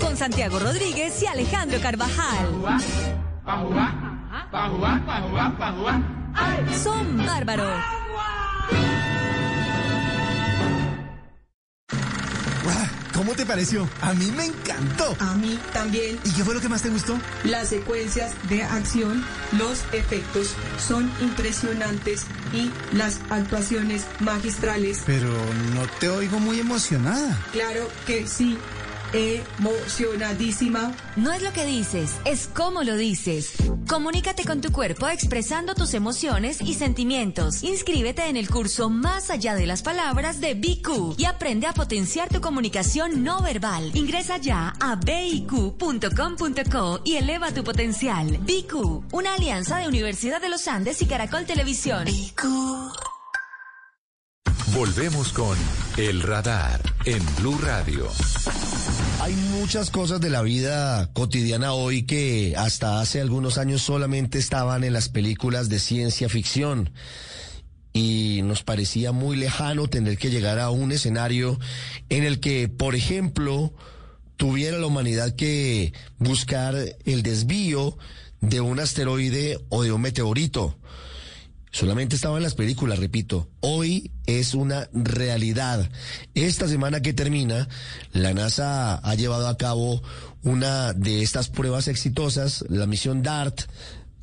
Con 0.00 0.16
Santiago 0.16 0.58
Rodríguez 0.58 1.22
y 1.22 1.26
Alejandro 1.26 1.78
Carvajal. 1.80 2.48
Son 6.82 7.18
Bárbaro. 7.18 7.70
¿Cómo 13.20 13.34
te 13.34 13.44
pareció? 13.44 13.86
A 14.00 14.14
mí 14.14 14.32
me 14.34 14.46
encantó. 14.46 15.14
A 15.18 15.34
mí 15.34 15.60
también. 15.74 16.18
¿Y 16.24 16.30
qué 16.30 16.42
fue 16.42 16.54
lo 16.54 16.60
que 16.62 16.70
más 16.70 16.80
te 16.80 16.88
gustó? 16.88 17.20
Las 17.44 17.68
secuencias 17.68 18.32
de 18.48 18.62
acción, 18.62 19.22
los 19.52 19.80
efectos 19.92 20.54
son 20.78 21.12
impresionantes 21.20 22.22
y 22.54 22.70
las 22.96 23.20
actuaciones 23.28 24.06
magistrales. 24.20 25.02
Pero 25.04 25.28
no 25.74 25.86
te 25.98 26.08
oigo 26.08 26.40
muy 26.40 26.60
emocionada. 26.60 27.38
Claro 27.52 27.90
que 28.06 28.26
sí. 28.26 28.56
Emocionadísima. 29.12 30.94
No 31.16 31.32
es 31.32 31.42
lo 31.42 31.52
que 31.52 31.66
dices, 31.66 32.16
es 32.24 32.48
cómo 32.52 32.82
lo 32.82 32.96
dices. 32.96 33.54
Comunícate 33.88 34.44
con 34.44 34.60
tu 34.60 34.72
cuerpo 34.72 35.08
expresando 35.08 35.74
tus 35.74 35.94
emociones 35.94 36.60
y 36.60 36.74
sentimientos. 36.74 37.62
Inscríbete 37.62 38.28
en 38.28 38.36
el 38.36 38.48
curso 38.48 38.88
Más 38.88 39.30
allá 39.30 39.54
de 39.54 39.66
las 39.66 39.82
palabras 39.82 40.40
de 40.40 40.54
BQ 40.54 41.18
y 41.18 41.24
aprende 41.24 41.66
a 41.66 41.72
potenciar 41.72 42.28
tu 42.28 42.40
comunicación 42.40 43.24
no 43.24 43.42
verbal. 43.42 43.90
Ingresa 43.94 44.36
ya 44.36 44.74
a 44.80 44.96
biq.com.co 44.96 47.00
y 47.04 47.16
eleva 47.16 47.52
tu 47.52 47.64
potencial. 47.64 48.38
BQ, 48.38 49.12
una 49.12 49.34
alianza 49.34 49.78
de 49.78 49.88
Universidad 49.88 50.40
de 50.40 50.48
los 50.48 50.68
Andes 50.68 51.02
y 51.02 51.06
Caracol 51.06 51.46
Televisión. 51.46 52.06
Volvemos 54.74 55.32
con 55.32 55.58
El 55.96 56.22
Radar 56.22 56.80
en 57.04 57.24
Blue 57.36 57.58
Radio. 57.60 58.08
Hay 59.20 59.34
muchas 59.34 59.90
cosas 59.90 60.18
de 60.22 60.30
la 60.30 60.40
vida 60.40 61.10
cotidiana 61.12 61.74
hoy 61.74 62.04
que 62.04 62.54
hasta 62.56 63.02
hace 63.02 63.20
algunos 63.20 63.58
años 63.58 63.82
solamente 63.82 64.38
estaban 64.38 64.82
en 64.82 64.94
las 64.94 65.10
películas 65.10 65.68
de 65.68 65.78
ciencia 65.78 66.30
ficción. 66.30 66.90
Y 67.92 68.40
nos 68.44 68.62
parecía 68.62 69.12
muy 69.12 69.36
lejano 69.36 69.88
tener 69.88 70.16
que 70.16 70.30
llegar 70.30 70.58
a 70.58 70.70
un 70.70 70.90
escenario 70.90 71.60
en 72.08 72.24
el 72.24 72.40
que, 72.40 72.68
por 72.68 72.94
ejemplo, 72.94 73.74
tuviera 74.36 74.78
la 74.78 74.86
humanidad 74.86 75.36
que 75.36 75.92
buscar 76.18 76.74
el 77.04 77.22
desvío 77.22 77.98
de 78.40 78.62
un 78.62 78.80
asteroide 78.80 79.58
o 79.68 79.82
de 79.82 79.92
un 79.92 80.00
meteorito. 80.00 80.78
Solamente 81.72 82.16
estaba 82.16 82.36
en 82.36 82.42
las 82.42 82.54
películas, 82.54 82.98
repito. 82.98 83.48
Hoy 83.60 84.10
es 84.26 84.54
una 84.54 84.88
realidad. 84.92 85.88
Esta 86.34 86.66
semana 86.66 87.00
que 87.00 87.12
termina, 87.12 87.68
la 88.12 88.34
NASA 88.34 88.96
ha 88.96 89.14
llevado 89.14 89.46
a 89.46 89.56
cabo 89.56 90.02
una 90.42 90.92
de 90.92 91.22
estas 91.22 91.48
pruebas 91.48 91.86
exitosas, 91.86 92.64
la 92.68 92.86
misión 92.86 93.22
DART, 93.22 93.62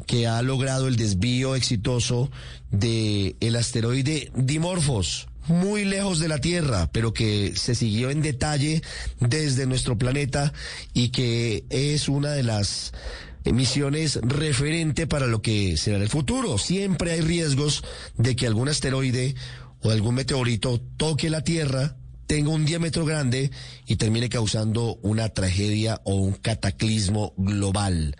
que 0.06 0.28
ha 0.28 0.42
logrado 0.42 0.88
el 0.88 0.98
desvío 0.98 1.56
exitoso 1.56 2.30
de 2.72 3.36
el 3.40 3.56
asteroide 3.56 4.32
Dimorphos 4.36 5.28
muy 5.48 5.86
lejos 5.86 6.20
de 6.20 6.28
la 6.28 6.40
Tierra, 6.40 6.90
pero 6.92 7.14
que 7.14 7.54
se 7.56 7.76
siguió 7.76 8.10
en 8.10 8.22
detalle 8.22 8.82
desde 9.20 9.66
nuestro 9.66 9.98
planeta 9.98 10.54
y 10.94 11.10
que 11.10 11.66
es 11.70 12.10
una 12.10 12.32
de 12.32 12.44
las 12.44 12.94
misiones 13.54 14.20
referente 14.22 15.08
para 15.08 15.28
lo 15.28 15.42
que 15.42 15.78
será 15.78 15.98
el 15.98 16.10
futuro. 16.10 16.58
Siempre 16.58 17.12
hay 17.12 17.22
riesgos 17.22 17.84
de 18.18 18.36
que 18.36 18.48
algún 18.48 18.70
asteroide 18.70 19.36
o 19.82 19.92
algún 19.92 20.16
meteorito 20.16 20.82
toque 20.98 21.30
la 21.30 21.44
Tierra 21.44 21.98
tenga 22.28 22.50
un 22.50 22.66
diámetro 22.66 23.06
grande 23.06 23.52
y 23.88 23.96
termine 23.96 24.30
causando 24.30 25.00
una 25.02 25.30
tragedia 25.30 26.02
o 26.04 26.16
un 26.16 26.34
cataclismo 26.34 27.34
global. 27.38 28.16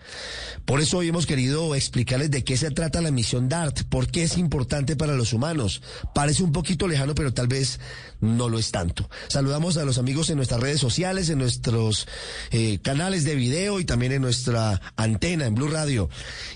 Por 0.64 0.80
eso 0.80 0.98
hoy 0.98 1.08
hemos 1.08 1.26
querido 1.26 1.74
explicarles 1.74 2.30
de 2.30 2.42
qué 2.42 2.56
se 2.56 2.70
trata 2.70 3.02
la 3.02 3.10
misión 3.10 3.48
DART, 3.48 3.84
por 3.84 4.08
qué 4.08 4.22
es 4.22 4.38
importante 4.38 4.96
para 4.96 5.14
los 5.14 5.32
humanos. 5.32 5.82
Parece 6.14 6.42
un 6.42 6.52
poquito 6.52 6.88
lejano, 6.88 7.14
pero 7.14 7.34
tal 7.34 7.48
vez 7.48 7.80
no 8.20 8.48
lo 8.48 8.58
es 8.58 8.70
tanto. 8.70 9.08
Saludamos 9.28 9.76
a 9.76 9.84
los 9.84 9.98
amigos 9.98 10.30
en 10.30 10.36
nuestras 10.36 10.60
redes 10.60 10.80
sociales, 10.80 11.28
en 11.28 11.38
nuestros 11.38 12.08
eh, 12.50 12.78
canales 12.82 13.24
de 13.24 13.34
video 13.34 13.78
y 13.78 13.84
también 13.84 14.12
en 14.12 14.22
nuestra 14.22 14.80
antena 14.96 15.46
en 15.46 15.54
Blue 15.54 15.68
Radio. 15.68 16.08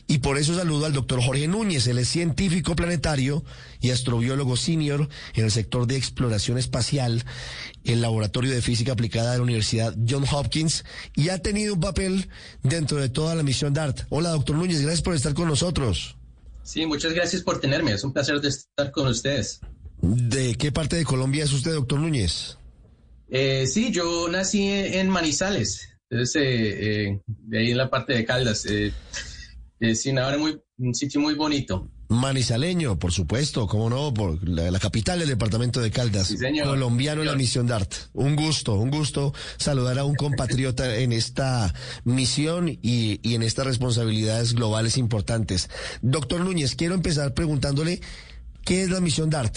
Y 0.06 0.18
por 0.18 0.38
eso 0.38 0.56
saludo 0.56 0.86
al 0.86 0.92
doctor 0.92 1.22
Jorge 1.22 1.48
Núñez, 1.48 1.86
él 1.86 1.98
es 1.98 2.08
científico 2.08 2.74
planetario 2.74 3.44
y 3.80 3.90
astrobiólogo 3.90 4.56
senior 4.56 5.08
en 5.34 5.44
el 5.44 5.50
sector 5.50 5.86
de 5.86 5.96
exploración 5.96 6.56
espacial 6.56 7.24
el 7.84 8.00
Laboratorio 8.00 8.50
de 8.50 8.62
Física 8.62 8.92
Aplicada 8.92 9.32
de 9.32 9.38
la 9.38 9.42
Universidad 9.42 9.94
John 10.08 10.24
Hopkins 10.30 10.84
y 11.14 11.28
ha 11.28 11.38
tenido 11.38 11.74
un 11.74 11.80
papel 11.80 12.28
dentro 12.62 13.00
de 13.00 13.08
toda 13.08 13.34
la 13.34 13.42
misión 13.42 13.74
DART. 13.74 14.06
Hola, 14.08 14.30
doctor 14.30 14.56
Núñez, 14.56 14.80
gracias 14.80 15.02
por 15.02 15.14
estar 15.14 15.34
con 15.34 15.48
nosotros. 15.48 16.16
Sí, 16.62 16.86
muchas 16.86 17.12
gracias 17.12 17.42
por 17.42 17.60
tenerme. 17.60 17.92
Es 17.92 18.04
un 18.04 18.12
placer 18.12 18.40
de 18.40 18.48
estar 18.48 18.90
con 18.92 19.08
ustedes. 19.08 19.60
¿De 20.00 20.54
qué 20.54 20.72
parte 20.72 20.96
de 20.96 21.04
Colombia 21.04 21.44
es 21.44 21.52
usted, 21.52 21.72
doctor 21.72 22.00
Núñez? 22.00 22.56
Eh, 23.28 23.66
sí, 23.66 23.90
yo 23.90 24.28
nací 24.28 24.68
en 24.68 25.08
Manizales, 25.08 25.92
entonces, 26.12 26.42
eh, 26.42 27.06
eh, 27.06 27.20
de 27.26 27.58
ahí 27.58 27.70
en 27.70 27.78
la 27.78 27.88
parte 27.88 28.12
de 28.12 28.26
Caldas. 28.26 28.66
Eh, 28.66 28.92
es 29.80 30.04
una 30.04 30.36
muy, 30.36 30.60
un 30.76 30.94
sitio 30.94 31.22
muy 31.22 31.32
bonito. 31.32 31.88
Manizaleño, 32.12 32.98
por 32.98 33.12
supuesto, 33.12 33.66
cómo 33.66 33.90
no, 33.90 34.12
por 34.12 34.46
la, 34.48 34.70
la 34.70 34.78
capital 34.78 35.18
del 35.18 35.28
departamento 35.28 35.80
de 35.80 35.90
Caldas. 35.90 36.28
Sí, 36.28 36.36
señor. 36.36 36.68
Colombiano 36.68 37.22
en 37.22 37.28
la 37.28 37.34
misión 37.34 37.66
DART. 37.66 37.92
Un 38.12 38.36
gusto, 38.36 38.74
un 38.74 38.90
gusto 38.90 39.34
saludar 39.56 39.98
a 39.98 40.04
un 40.04 40.14
compatriota 40.14 40.96
en 40.96 41.12
esta 41.12 41.72
misión 42.04 42.68
y, 42.68 43.20
y 43.22 43.34
en 43.34 43.42
estas 43.42 43.66
responsabilidades 43.66 44.54
globales 44.54 44.96
importantes. 44.98 45.70
Doctor 46.02 46.40
Núñez, 46.40 46.74
quiero 46.74 46.94
empezar 46.94 47.34
preguntándole, 47.34 48.00
¿qué 48.64 48.82
es 48.82 48.90
la 48.90 49.00
misión 49.00 49.30
DART? 49.30 49.56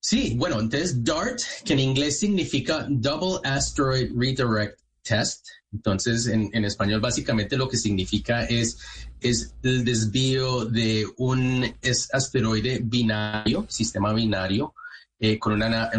Sí, 0.00 0.34
bueno, 0.36 0.60
entonces 0.60 1.02
DART, 1.02 1.40
que 1.64 1.72
en 1.72 1.80
inglés 1.80 2.20
significa 2.20 2.86
Double 2.88 3.40
Asteroid 3.44 4.10
Redirect 4.16 4.78
Test. 5.08 5.46
Entonces, 5.72 6.26
en, 6.26 6.64
español 6.64 7.00
básicamente 7.00 7.56
lo 7.56 7.68
que 7.68 7.76
significa 7.76 8.44
es, 8.44 8.78
es 9.20 9.54
el 9.62 9.84
desvío 9.84 10.64
de 10.64 11.06
un 11.16 11.74
asteroide 12.12 12.80
binario, 12.82 13.66
sistema 13.68 14.12
binario, 14.12 14.74
eh, 15.20 15.38
con 15.38 15.54
una, 15.54 15.90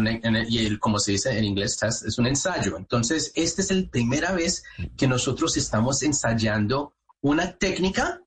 y 0.48 0.78
como 0.78 0.98
se 0.98 1.12
dice 1.12 1.36
en 1.36 1.44
inglés, 1.44 1.76
test, 1.76 2.06
es 2.06 2.18
un 2.18 2.26
ensayo. 2.26 2.76
Entonces, 2.76 3.32
esta 3.34 3.62
es 3.62 3.70
la 3.70 3.88
primera 3.88 4.32
vez 4.32 4.64
que 4.96 5.06
nosotros 5.06 5.56
estamos 5.56 6.02
ensayando 6.02 6.94
una 7.20 7.56
técnica 7.56 8.22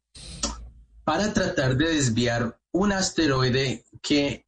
para 1.03 1.33
tratar 1.33 1.75
de 1.75 1.95
desviar 1.95 2.59
un 2.71 2.91
asteroide 2.91 3.85
que 4.01 4.42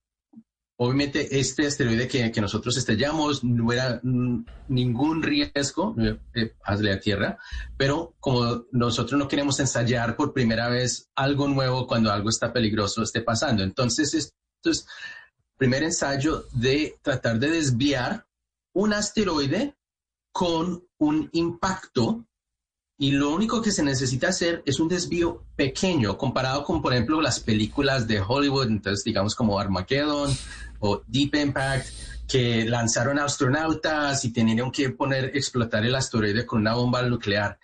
obviamente 0.77 1.39
este 1.39 1.67
asteroide 1.67 2.07
que, 2.07 2.41
nosotros 2.41 2.77
estrellamos 2.77 3.43
no 3.43 3.71
era 3.71 3.99
mm, 4.03 4.45
ningún 4.69 5.23
riesgo 5.23 5.95
eh, 5.97 6.19
eh, 6.33 6.53
hacia 6.63 6.95
la 6.95 6.99
Tierra, 6.99 7.37
pero 7.77 8.15
como 8.19 8.65
nosotros 8.71 9.17
no 9.17 9.27
queremos 9.27 9.59
ensayar 9.59 10.15
por 10.15 10.33
primera 10.33 10.67
vez 10.69 11.09
algo 11.15 11.47
nuevo 11.47 11.87
cuando 11.87 12.11
algo 12.11 12.29
está 12.29 12.51
peligroso 12.51 13.03
esté 13.03 13.21
pasando. 13.21 13.63
Entonces, 13.63 14.13
esto 14.13 14.69
es 14.69 14.85
primer 15.57 15.83
ensayo 15.83 16.45
de 16.51 16.97
tratar 17.01 17.39
de 17.39 17.51
desviar 17.51 18.25
un 18.73 18.93
asteroide 18.93 19.75
con 20.31 20.85
un 20.97 21.29
impacto 21.31 22.25
y 22.97 23.11
lo 23.11 23.31
único 23.31 23.61
que 23.61 23.71
se 23.71 23.83
necesita 23.83 24.29
hacer 24.29 24.63
es 24.65 24.79
un 24.79 24.87
desvío 24.87 25.43
pequeño 25.55 26.17
comparado 26.17 26.63
con, 26.63 26.81
por 26.81 26.93
ejemplo, 26.93 27.21
las 27.21 27.39
películas 27.39 28.07
de 28.07 28.21
Hollywood, 28.21 28.67
entonces 28.67 29.03
digamos 29.03 29.35
como 29.35 29.59
Armageddon 29.59 30.31
o 30.79 31.01
Deep 31.07 31.35
Impact, 31.35 31.87
que 32.27 32.65
lanzaron 32.65 33.19
astronautas 33.19 34.23
y 34.23 34.31
tenían 34.31 34.71
que 34.71 34.89
poner, 34.89 35.25
explotar 35.35 35.85
el 35.85 35.95
asteroide 35.95 36.45
con 36.45 36.61
una 36.61 36.73
bomba 36.73 37.01
nuclear. 37.01 37.59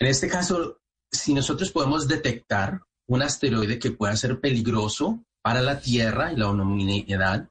En 0.00 0.06
este 0.06 0.28
caso, 0.28 0.80
si 1.10 1.34
nosotros 1.34 1.70
podemos 1.70 2.08
detectar 2.08 2.80
un 3.06 3.22
asteroide 3.22 3.78
que 3.78 3.90
pueda 3.90 4.16
ser 4.16 4.40
peligroso 4.40 5.22
para 5.42 5.60
la 5.60 5.78
Tierra 5.78 6.32
y 6.32 6.36
la 6.36 6.48
humanidad, 6.48 7.50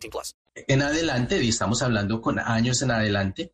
18 0.00 0.10
plus. 0.10 0.34
en 0.54 0.82
adelante, 0.82 1.42
y 1.42 1.48
estamos 1.48 1.82
hablando 1.82 2.20
con 2.20 2.38
años 2.38 2.80
en 2.82 2.90
adelante, 2.90 3.52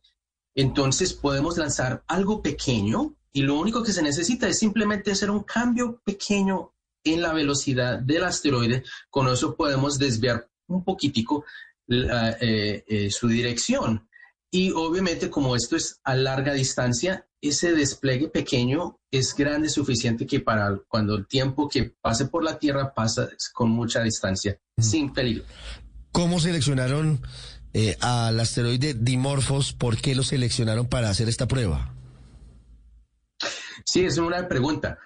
entonces 0.55 1.13
podemos 1.13 1.57
lanzar 1.57 2.03
algo 2.07 2.41
pequeño 2.41 3.15
y 3.33 3.43
lo 3.43 3.57
único 3.59 3.81
que 3.83 3.93
se 3.93 4.01
necesita 4.01 4.47
es 4.49 4.59
simplemente 4.59 5.11
hacer 5.11 5.29
un 5.31 5.43
cambio 5.43 6.01
pequeño 6.03 6.73
en 7.03 7.21
la 7.21 7.33
velocidad 7.33 7.99
del 7.99 8.23
asteroide. 8.25 8.83
Con 9.09 9.27
eso 9.29 9.55
podemos 9.55 9.97
desviar 9.97 10.49
un 10.67 10.83
poquitico 10.83 11.45
la- 11.87 12.37
eh, 12.41 12.83
eh, 12.87 13.09
su 13.11 13.27
dirección. 13.27 14.07
Y 14.51 14.71
obviamente 14.71 15.29
como 15.29 15.55
esto 15.55 15.77
es 15.77 15.99
a 16.03 16.13
larga 16.15 16.53
distancia, 16.53 17.25
ese 17.41 17.71
despliegue 17.73 18.27
pequeño 18.27 18.99
es 19.09 19.33
grande 19.33 19.69
suficiente 19.69 20.27
que 20.27 20.41
para 20.41 20.77
cuando 20.89 21.15
el 21.15 21.25
tiempo 21.25 21.69
que 21.69 21.95
pase 22.01 22.25
por 22.27 22.43
la 22.43 22.59
Tierra 22.59 22.93
pasa 22.93 23.29
con 23.53 23.69
mucha 23.71 24.03
distancia, 24.03 24.59
sin 24.77 25.11
peligro. 25.13 25.45
¿Cómo 26.11 26.39
seleccionaron 26.39 27.21
eh, 27.73 27.97
al 28.01 28.39
asteroide 28.39 28.93
Dimorphos? 28.93 29.73
¿Por 29.73 29.97
qué 29.97 30.15
lo 30.15 30.23
seleccionaron 30.23 30.87
para 30.87 31.09
hacer 31.09 31.29
esta 31.29 31.47
prueba? 31.47 31.93
Sí, 33.85 34.03
es 34.05 34.17
una 34.17 34.47
pregunta. 34.47 34.99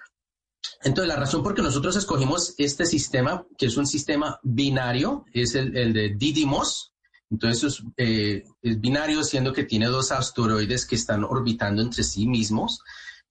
Entonces, 0.82 1.08
la 1.08 1.16
razón 1.16 1.42
por 1.42 1.54
que 1.54 1.62
nosotros 1.62 1.96
escogimos 1.96 2.54
este 2.58 2.86
sistema, 2.86 3.46
que 3.56 3.66
es 3.66 3.76
un 3.76 3.86
sistema 3.86 4.38
binario, 4.42 5.24
es 5.32 5.54
el, 5.54 5.72
de 5.92 6.14
Didymos. 6.16 6.92
Entonces, 7.30 7.64
es, 7.64 7.82
eh, 7.96 8.44
es 8.62 8.80
binario, 8.80 9.24
siendo 9.24 9.52
que 9.52 9.64
tiene 9.64 9.86
dos 9.86 10.12
asteroides 10.12 10.86
que 10.86 10.96
están 10.96 11.24
orbitando 11.24 11.82
entre 11.82 12.04
sí 12.04 12.26
mismos. 12.26 12.80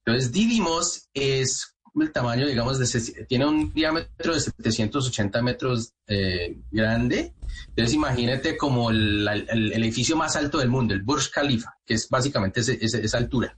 Entonces, 0.04 0.32
Didymos 0.32 1.08
es 1.14 1.75
el 2.02 2.12
tamaño, 2.12 2.46
digamos, 2.46 2.78
de, 2.78 3.24
tiene 3.24 3.46
un 3.46 3.72
diámetro 3.72 4.34
de 4.34 4.40
780 4.40 5.42
metros 5.42 5.92
eh, 6.06 6.58
grande. 6.70 7.34
Entonces, 7.68 7.94
imagínate 7.94 8.56
como 8.56 8.90
el, 8.90 9.26
edificio 9.74 10.16
más 10.16 10.36
alto 10.36 10.58
del 10.58 10.68
mundo, 10.68 10.94
el 10.94 11.02
Burj 11.02 11.30
Khalifa, 11.30 11.76
que 11.84 11.94
es 11.94 12.08
básicamente 12.08 12.60
ese- 12.60 12.78
esa 12.82 13.18
altura. 13.18 13.56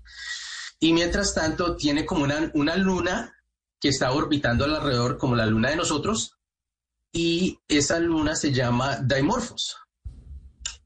Y 0.80 0.92
mientras 0.92 1.34
tanto, 1.34 1.76
tiene 1.76 2.04
como 2.06 2.24
una, 2.24 2.50
una 2.54 2.76
luna 2.76 3.34
que 3.80 3.88
está 3.88 4.12
orbitando 4.12 4.64
alrededor 4.64 5.18
como 5.18 5.36
la 5.36 5.46
luna 5.46 5.70
de 5.70 5.76
nosotros, 5.76 6.34
y 7.12 7.58
esa 7.68 7.98
luna 7.98 8.36
se 8.36 8.52
llama 8.52 8.96
Dimorphos. 8.98 9.76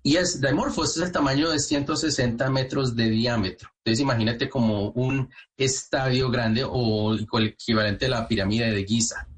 Y 0.03 0.17
es 0.17 0.41
Dimorphos 0.41 0.97
es 0.97 1.03
el 1.05 1.13
tamaño 1.13 1.51
de 1.51 1.61
160 1.61 2.51
metros 2.51 2.97
de 2.97 3.09
diámetro. 3.09 3.71
Entonces 3.79 4.01
imagínate 4.01 4.49
como 4.49 4.91
un 4.91 5.31
estadio 5.57 6.31
grande 6.31 6.65
o 6.69 7.13
el 7.15 7.47
equivalente 7.47 8.07
a 8.07 8.11
la 8.11 8.29
pirámide 8.29 8.73
de 8.73 8.85
Giza. 8.85 9.29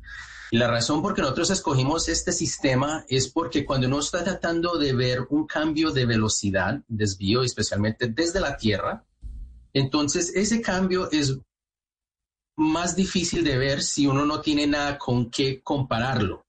Y 0.51 0.57
la 0.57 0.69
razón 0.69 1.03
por 1.03 1.15
que 1.15 1.23
nosotros 1.23 1.51
escogimos 1.51 2.09
este 2.09 2.31
sistema 2.31 3.05
es 3.09 3.29
porque 3.29 3.65
cuando 3.65 3.89
uno 3.89 3.99
está 3.99 4.23
tratando 4.23 4.79
de 4.79 4.93
ver 4.93 5.27
un 5.31 5.47
cambio 5.47 5.91
de 5.91 6.07
velocidad, 6.07 6.81
desvío, 6.87 7.43
especialmente 7.43 8.07
desde 8.07 8.41
la 8.41 8.57
Tierra, 8.57 9.05
entonces 9.73 10.33
ese 10.35 10.63
cambio 10.63 11.11
es 11.11 11.39
más 12.57 12.95
difícil 12.95 13.43
de 13.43 13.59
ver 13.59 13.83
si 13.83 14.07
uno 14.07 14.25
no 14.25 14.41
tiene 14.41 14.67
nada 14.67 14.97
con 14.97 15.29
qué 15.29 15.61
compararlo. 15.61 16.47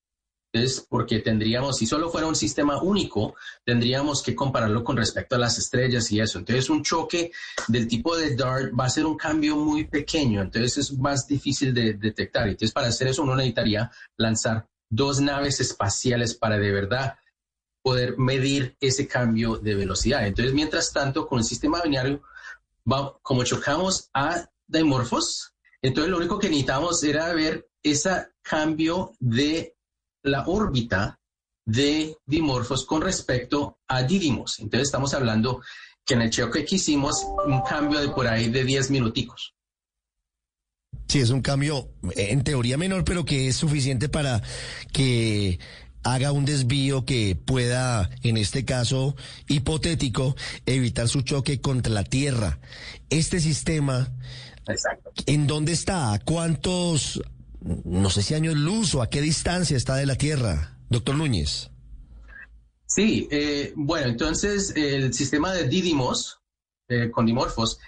Es 0.55 0.79
porque 0.79 1.19
tendríamos, 1.19 1.75
si 1.77 1.85
solo 1.85 2.09
fuera 2.09 2.27
un 2.27 2.35
sistema 2.35 2.81
único, 2.81 3.35
tendríamos 3.65 4.23
que 4.23 4.33
compararlo 4.33 4.85
con 4.85 4.95
respecto 4.95 5.35
a 5.35 5.39
las 5.39 5.57
estrellas 5.57 6.09
y 6.13 6.21
eso. 6.21 6.39
Entonces, 6.39 6.69
un 6.69 6.81
choque 6.81 7.33
del 7.67 7.89
tipo 7.89 8.15
de 8.15 8.37
DART 8.37 8.71
va 8.73 8.85
a 8.85 8.89
ser 8.89 9.05
un 9.05 9.17
cambio 9.17 9.57
muy 9.57 9.83
pequeño, 9.83 10.41
entonces 10.41 10.77
es 10.77 10.97
más 10.97 11.27
difícil 11.27 11.73
de 11.73 11.95
detectar. 11.95 12.47
Entonces, 12.47 12.71
para 12.71 12.87
hacer 12.87 13.09
eso, 13.09 13.23
uno 13.23 13.35
necesitaría 13.35 13.91
lanzar 14.15 14.65
dos 14.89 15.19
naves 15.19 15.59
espaciales 15.59 16.35
para 16.35 16.57
de 16.57 16.71
verdad 16.71 17.17
poder 17.81 18.17
medir 18.17 18.77
ese 18.79 19.09
cambio 19.09 19.57
de 19.57 19.75
velocidad. 19.75 20.25
Entonces, 20.25 20.53
mientras 20.53 20.93
tanto, 20.93 21.27
con 21.27 21.39
el 21.39 21.45
sistema 21.45 21.81
binario, 21.81 22.21
como 23.21 23.43
chocamos 23.43 24.09
a 24.13 24.49
dimorfos, 24.67 25.53
entonces 25.81 26.09
lo 26.09 26.17
único 26.17 26.39
que 26.39 26.47
necesitamos 26.47 27.03
era 27.03 27.33
ver 27.33 27.67
ese 27.83 28.29
cambio 28.41 29.11
de 29.19 29.74
la 30.25 30.43
órbita 30.47 31.19
de 31.65 32.17
dimorfos 32.25 32.85
con 32.85 33.01
respecto 33.01 33.79
a 33.87 34.03
dídimos. 34.03 34.59
Entonces 34.59 34.87
estamos 34.87 35.13
hablando 35.13 35.61
que 36.05 36.13
en 36.13 36.21
el 36.21 36.29
choque 36.29 36.65
que 36.65 36.75
hicimos 36.75 37.25
un 37.45 37.61
cambio 37.61 37.99
de 37.99 38.09
por 38.09 38.27
ahí 38.27 38.49
de 38.49 38.63
10 38.63 38.91
minuticos. 38.91 39.55
Sí, 41.07 41.19
es 41.19 41.29
un 41.29 41.41
cambio 41.41 41.89
en 42.15 42.43
teoría 42.43 42.77
menor, 42.77 43.03
pero 43.03 43.25
que 43.25 43.47
es 43.47 43.55
suficiente 43.55 44.09
para 44.09 44.41
que 44.91 45.59
haga 46.03 46.31
un 46.31 46.45
desvío 46.45 47.05
que 47.05 47.35
pueda, 47.35 48.09
en 48.21 48.37
este 48.37 48.65
caso 48.65 49.15
hipotético, 49.47 50.35
evitar 50.65 51.07
su 51.07 51.21
choque 51.21 51.61
contra 51.61 51.91
la 51.91 52.03
Tierra. 52.03 52.59
Este 53.09 53.39
sistema, 53.39 54.13
Exacto. 54.67 55.11
¿en 55.25 55.47
dónde 55.47 55.73
está? 55.73 56.13
¿A 56.13 56.19
cuántos 56.19 57.21
no 57.65 58.09
sé 58.09 58.21
si 58.21 58.33
años 58.35 58.55
luz 58.55 58.93
o 58.95 59.01
a 59.01 59.09
qué 59.09 59.21
distancia 59.21 59.75
está 59.75 59.95
de 59.95 60.05
la 60.05 60.15
Tierra, 60.15 60.77
doctor 60.89 61.15
Núñez. 61.15 61.71
Sí, 62.85 63.27
eh, 63.31 63.73
bueno, 63.75 64.07
entonces 64.07 64.73
el 64.75 65.13
sistema 65.13 65.51
de 65.51 65.67
Didymos, 65.67 66.39
eh, 66.87 67.09
con 67.09 67.25
dimorfos, 67.25 67.79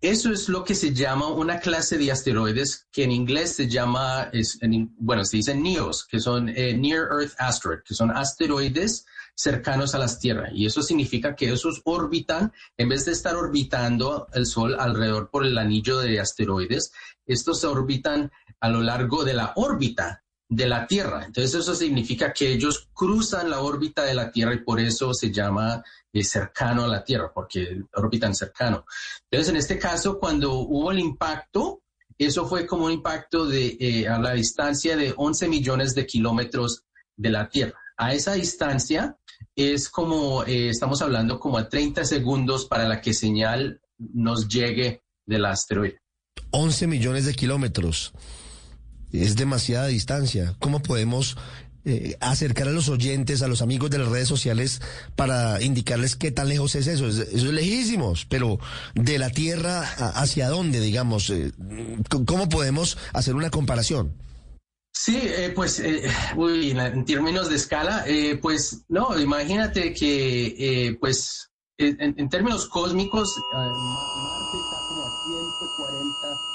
eso 0.00 0.32
es 0.32 0.48
lo 0.48 0.64
que 0.64 0.74
se 0.74 0.92
llama 0.92 1.28
una 1.28 1.60
clase 1.60 1.98
de 1.98 2.10
asteroides 2.10 2.86
que 2.92 3.04
en 3.04 3.12
inglés 3.12 3.54
se 3.54 3.68
llama, 3.68 4.30
es, 4.32 4.58
bueno, 4.98 5.24
se 5.24 5.38
dice 5.38 5.54
NEOs, 5.54 6.06
que 6.06 6.20
son 6.20 6.48
eh, 6.50 6.74
Near 6.76 7.08
Earth 7.10 7.34
Asteroid, 7.38 7.80
que 7.84 7.94
son 7.94 8.10
asteroides 8.10 9.06
cercanos 9.34 9.94
a 9.94 9.98
la 9.98 10.18
Tierra. 10.18 10.50
Y 10.52 10.66
eso 10.66 10.82
significa 10.82 11.34
que 11.34 11.52
esos 11.52 11.80
orbitan, 11.84 12.52
en 12.76 12.88
vez 12.88 13.04
de 13.04 13.12
estar 13.12 13.34
orbitando 13.34 14.28
el 14.32 14.46
Sol 14.46 14.76
alrededor 14.78 15.30
por 15.30 15.44
el 15.44 15.58
anillo 15.58 15.98
de 15.98 16.20
asteroides, 16.20 16.92
estos 17.26 17.60
se 17.60 17.66
orbitan 17.66 18.30
a 18.60 18.68
lo 18.68 18.80
largo 18.82 19.24
de 19.24 19.34
la 19.34 19.52
órbita 19.56 20.22
de 20.48 20.68
la 20.68 20.86
Tierra. 20.86 21.24
Entonces 21.24 21.54
eso 21.54 21.74
significa 21.74 22.32
que 22.32 22.52
ellos 22.52 22.88
cruzan 22.92 23.48
la 23.48 23.60
órbita 23.60 24.04
de 24.04 24.14
la 24.14 24.30
Tierra 24.30 24.54
y 24.54 24.58
por 24.62 24.80
eso 24.80 25.14
se 25.14 25.32
llama 25.32 25.82
eh, 26.12 26.22
cercano 26.22 26.84
a 26.84 26.88
la 26.88 27.02
Tierra, 27.02 27.32
porque 27.32 27.82
orbitan 27.94 28.34
cercano. 28.34 28.84
Entonces 29.30 29.48
en 29.48 29.56
este 29.56 29.78
caso, 29.78 30.18
cuando 30.18 30.52
hubo 30.52 30.92
el 30.92 30.98
impacto, 30.98 31.82
eso 32.18 32.46
fue 32.46 32.66
como 32.66 32.84
un 32.84 32.92
impacto 32.92 33.46
de, 33.46 33.76
eh, 33.80 34.06
a 34.06 34.18
la 34.18 34.34
distancia 34.34 34.94
de 34.94 35.14
11 35.16 35.48
millones 35.48 35.94
de 35.94 36.06
kilómetros 36.06 36.84
de 37.16 37.30
la 37.30 37.48
Tierra. 37.48 37.80
A 37.96 38.12
esa 38.12 38.34
distancia 38.34 39.16
es 39.56 39.88
como, 39.88 40.44
eh, 40.44 40.68
estamos 40.68 41.02
hablando 41.02 41.38
como 41.38 41.58
a 41.58 41.68
30 41.68 42.04
segundos 42.04 42.66
para 42.66 42.88
la 42.88 43.00
que 43.00 43.14
señal 43.14 43.80
nos 43.98 44.48
llegue 44.48 45.02
del 45.26 45.44
asteroide. 45.44 45.98
11 46.50 46.86
millones 46.86 47.24
de 47.24 47.34
kilómetros 47.34 48.12
es 49.12 49.36
demasiada 49.36 49.86
distancia. 49.86 50.54
¿Cómo 50.58 50.82
podemos 50.82 51.36
eh, 51.84 52.16
acercar 52.20 52.68
a 52.68 52.72
los 52.72 52.88
oyentes, 52.88 53.42
a 53.42 53.48
los 53.48 53.60
amigos 53.60 53.90
de 53.90 53.98
las 53.98 54.08
redes 54.08 54.28
sociales 54.28 54.80
para 55.16 55.60
indicarles 55.62 56.16
qué 56.16 56.30
tan 56.30 56.48
lejos 56.48 56.74
es 56.74 56.86
eso? 56.86 57.08
eso 57.08 57.22
es 57.22 57.42
lejísimos, 57.42 58.24
pero 58.26 58.58
de 58.94 59.18
la 59.18 59.30
Tierra 59.30 59.82
hacia 59.82 60.48
dónde, 60.48 60.80
digamos, 60.80 61.30
eh, 61.30 61.52
¿cómo 62.26 62.48
podemos 62.48 62.98
hacer 63.12 63.34
una 63.34 63.50
comparación? 63.50 64.12
Sí, 64.92 65.18
eh, 65.22 65.52
pues, 65.54 65.80
en 65.80 67.04
términos 67.04 67.48
de 67.48 67.56
escala, 67.56 68.04
pues, 68.40 68.84
no, 68.88 69.18
imagínate 69.18 69.92
que, 69.94 70.96
pues, 71.00 71.50
en, 71.78 72.28
términos 72.28 72.66
cósmicos, 72.66 73.36
Marte 73.52 74.58
está 74.58 74.76
como 74.88 75.02
a 75.02 75.24
140 75.24 76.52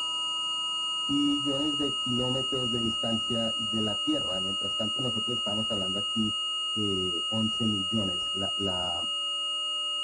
millones 1.10 1.80
de 1.80 1.94
kilómetros 2.04 2.72
de 2.72 2.80
distancia 2.80 3.54
de 3.72 3.82
la 3.82 3.96
Tierra. 4.06 4.40
Mientras 4.42 4.78
tanto, 4.78 5.02
nosotros 5.02 5.38
estamos 5.38 5.70
hablando 5.72 6.00
aquí 6.00 6.34
de 6.76 7.12
11 7.32 7.66
millones. 7.66 8.18
La, 8.36 8.52
la, 8.60 9.04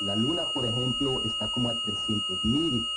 la, 0.01 0.15
Luna, 0.15 0.43
por 0.45 0.65
ejemplo, 0.65 1.21
está 1.25 1.47
como 1.47 1.69
a 1.69 1.75
300 1.75 2.43
mil, 2.43 2.87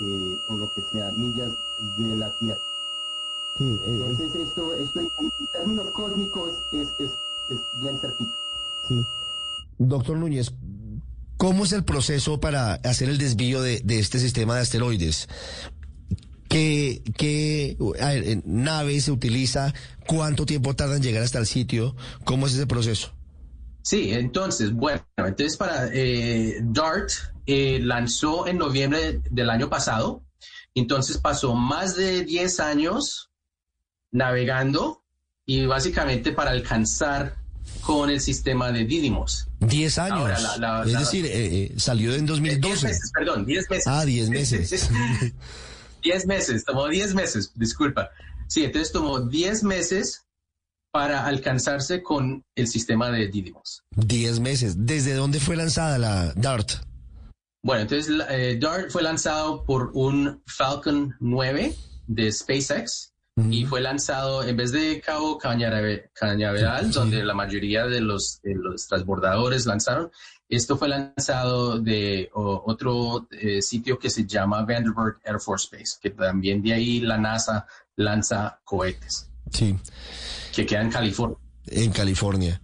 eh, 0.00 0.38
o 0.48 0.56
lo 0.56 0.72
que 0.72 0.82
sea, 0.82 1.10
millas 1.12 1.52
de 1.96 2.16
la 2.16 2.30
Tierra. 2.30 2.60
Sí, 3.58 3.64
eh, 3.64 3.80
Entonces, 3.86 4.34
esto, 4.34 4.74
esto 4.74 5.00
en, 5.00 5.08
términos 5.52 5.90
cósmicos 5.92 6.50
es, 6.72 6.88
es, 6.98 7.10
es 7.50 7.60
bien 7.82 7.98
cerquita. 8.00 8.32
Sí. 8.88 9.04
Doctor 9.78 10.16
Núñez, 10.16 10.52
¿Cómo 11.36 11.64
es 11.64 11.72
el 11.72 11.84
proceso 11.84 12.38
para 12.38 12.74
hacer 12.74 13.08
el 13.08 13.18
desvío 13.18 13.60
de, 13.60 13.80
de, 13.80 13.98
este 13.98 14.18
sistema 14.18 14.54
de 14.54 14.62
asteroides? 14.62 15.28
¿Qué, 16.48 17.02
qué 17.16 17.76
nave 18.44 19.00
se 19.00 19.10
utiliza? 19.10 19.74
¿Cuánto 20.06 20.46
tiempo 20.46 20.74
tarda 20.76 20.96
en 20.96 21.02
llegar 21.02 21.22
hasta 21.22 21.40
el 21.40 21.46
sitio? 21.46 21.96
¿Cómo 22.24 22.46
es 22.46 22.54
ese 22.54 22.66
proceso? 22.66 23.12
Sí, 23.82 24.12
entonces, 24.12 24.72
bueno, 24.72 25.04
entonces 25.16 25.56
para 25.56 25.88
eh, 25.92 26.60
DART 26.62 27.10
eh, 27.46 27.80
lanzó 27.82 28.46
en 28.46 28.58
noviembre 28.58 29.20
del 29.30 29.50
año 29.50 29.68
pasado, 29.68 30.22
entonces 30.74 31.18
pasó 31.18 31.54
más 31.54 31.96
de 31.96 32.24
10 32.24 32.60
años 32.60 33.30
navegando 34.14 35.02
y 35.44 35.66
básicamente 35.66 36.32
para 36.32 36.52
alcanzar 36.52 37.36
con 37.82 38.08
el 38.08 38.20
sistema 38.20 38.72
de 38.72 38.84
Didymos. 38.84 39.48
10 39.60 39.98
años. 39.98 40.18
Ahora, 40.18 40.40
la, 40.58 40.84
la, 40.84 40.90
es 40.90 40.98
decir, 40.98 41.26
eh, 41.28 41.74
salió 41.76 42.14
en 42.14 42.24
2012. 42.24 42.66
10 42.68 42.84
meses, 42.84 43.12
perdón, 43.12 43.44
10 43.44 43.70
meses. 43.70 43.86
Ah, 43.86 44.04
10 44.04 44.30
meses. 44.30 44.90
10 46.02 46.26
meses, 46.26 46.64
tomó 46.64 46.88
10 46.88 47.14
meses, 47.14 47.52
disculpa. 47.54 48.10
Sí, 48.46 48.64
entonces 48.64 48.92
tomó 48.92 49.20
10 49.20 49.64
meses 49.64 50.24
para 50.92 51.26
alcanzarse 51.26 52.02
con 52.02 52.44
el 52.54 52.68
sistema 52.68 53.10
de 53.10 53.26
Didymos. 53.28 53.82
10 53.96 54.40
meses. 54.40 54.86
¿Desde 54.86 55.14
dónde 55.14 55.40
fue 55.40 55.56
lanzada 55.56 55.98
la 55.98 56.32
DART? 56.34 56.72
Bueno, 57.62 57.82
entonces 57.82 58.14
eh, 58.30 58.58
DART 58.60 58.90
fue 58.90 59.02
lanzado 59.02 59.64
por 59.64 59.90
un 59.94 60.42
Falcon 60.46 61.16
9 61.18 61.74
de 62.06 62.30
SpaceX 62.30 63.13
y 63.36 63.64
fue 63.64 63.80
lanzado 63.80 64.44
en 64.44 64.56
vez 64.56 64.70
de 64.70 65.00
Cabo 65.00 65.38
Cañaveral, 65.38 66.92
donde 66.92 67.24
la 67.24 67.34
mayoría 67.34 67.86
de 67.86 68.00
los, 68.00 68.40
de 68.42 68.54
los 68.54 68.86
transbordadores 68.86 69.66
lanzaron, 69.66 70.10
esto 70.48 70.76
fue 70.76 70.88
lanzado 70.88 71.80
de 71.80 72.30
otro 72.32 73.26
eh, 73.32 73.60
sitio 73.60 73.98
que 73.98 74.10
se 74.10 74.24
llama 74.24 74.62
Vandenberg 74.62 75.18
Air 75.24 75.40
Force 75.40 75.68
Base, 75.72 75.96
que 76.00 76.10
también 76.10 76.62
de 76.62 76.74
ahí 76.74 77.00
la 77.00 77.18
NASA 77.18 77.66
lanza 77.96 78.60
cohetes. 78.64 79.28
Sí. 79.50 79.76
Que 80.54 80.64
queda 80.64 80.82
en 80.82 80.90
California. 80.90 81.38
En 81.66 81.90
California. 81.90 82.60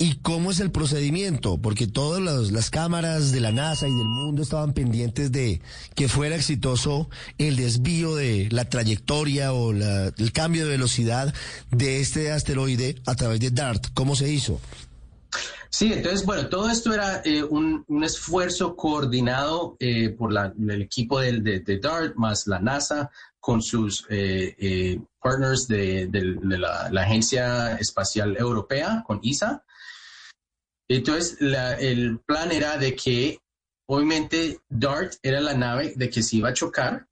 ¿Y 0.00 0.14
cómo 0.20 0.52
es 0.52 0.60
el 0.60 0.70
procedimiento? 0.70 1.58
Porque 1.58 1.88
todas 1.88 2.22
las, 2.22 2.70
cámaras 2.70 3.32
de 3.32 3.40
la 3.40 3.50
NASA 3.50 3.88
y 3.88 3.90
del 3.90 4.06
mundo 4.06 4.42
estaban 4.42 4.72
pendientes 4.72 5.32
de 5.32 5.60
que 5.96 6.08
fuera 6.08 6.36
exitoso 6.36 7.10
el 7.36 7.56
desvío 7.56 8.14
de 8.14 8.48
la 8.52 8.68
trayectoria 8.68 9.52
o 9.52 9.72
el 9.72 10.32
cambio 10.32 10.64
de 10.64 10.70
velocidad 10.70 11.34
de 11.72 12.00
este 12.00 12.30
asteroide 12.30 12.94
a 13.06 13.16
través 13.16 13.40
de 13.40 13.50
DART. 13.50 13.88
¿Cómo 13.92 14.14
se 14.14 14.30
hizo? 14.30 14.60
Sí, 15.70 15.92
entonces, 15.92 16.24
bueno, 16.24 16.48
todo 16.48 16.70
esto 16.70 16.94
era 16.94 17.20
eh, 17.24 17.42
un, 17.42 17.84
esfuerzo 18.02 18.76
coordinado 18.76 19.76
eh, 19.80 20.10
por 20.10 20.32
el 20.32 20.82
equipo 20.82 21.20
de, 21.20 21.40
de, 21.40 21.78
DART 21.78 22.14
más 22.14 22.46
la 22.46 22.60
NASA 22.60 23.10
con 23.40 23.62
sus 23.62 24.06
eh, 24.08 25.00
partners 25.20 25.66
de, 25.68 26.08
la, 26.12 27.02
Agencia 27.02 27.76
Espacial 27.76 28.36
Europea, 28.38 29.02
con 29.06 29.20
ESA. 29.22 29.64
Entonces, 30.88 31.36
el 31.80 32.18
plan 32.20 32.50
era 32.50 32.78
de 32.78 32.96
que, 32.96 33.40
obviamente, 33.86 34.60
DART 34.68 35.14
era 35.22 35.40
la 35.40 35.54
nave 35.54 35.92
de 35.94 36.08
que 36.08 36.22
se 36.22 36.36
iba 36.36 36.48
a 36.48 36.54
chocar 36.54 37.06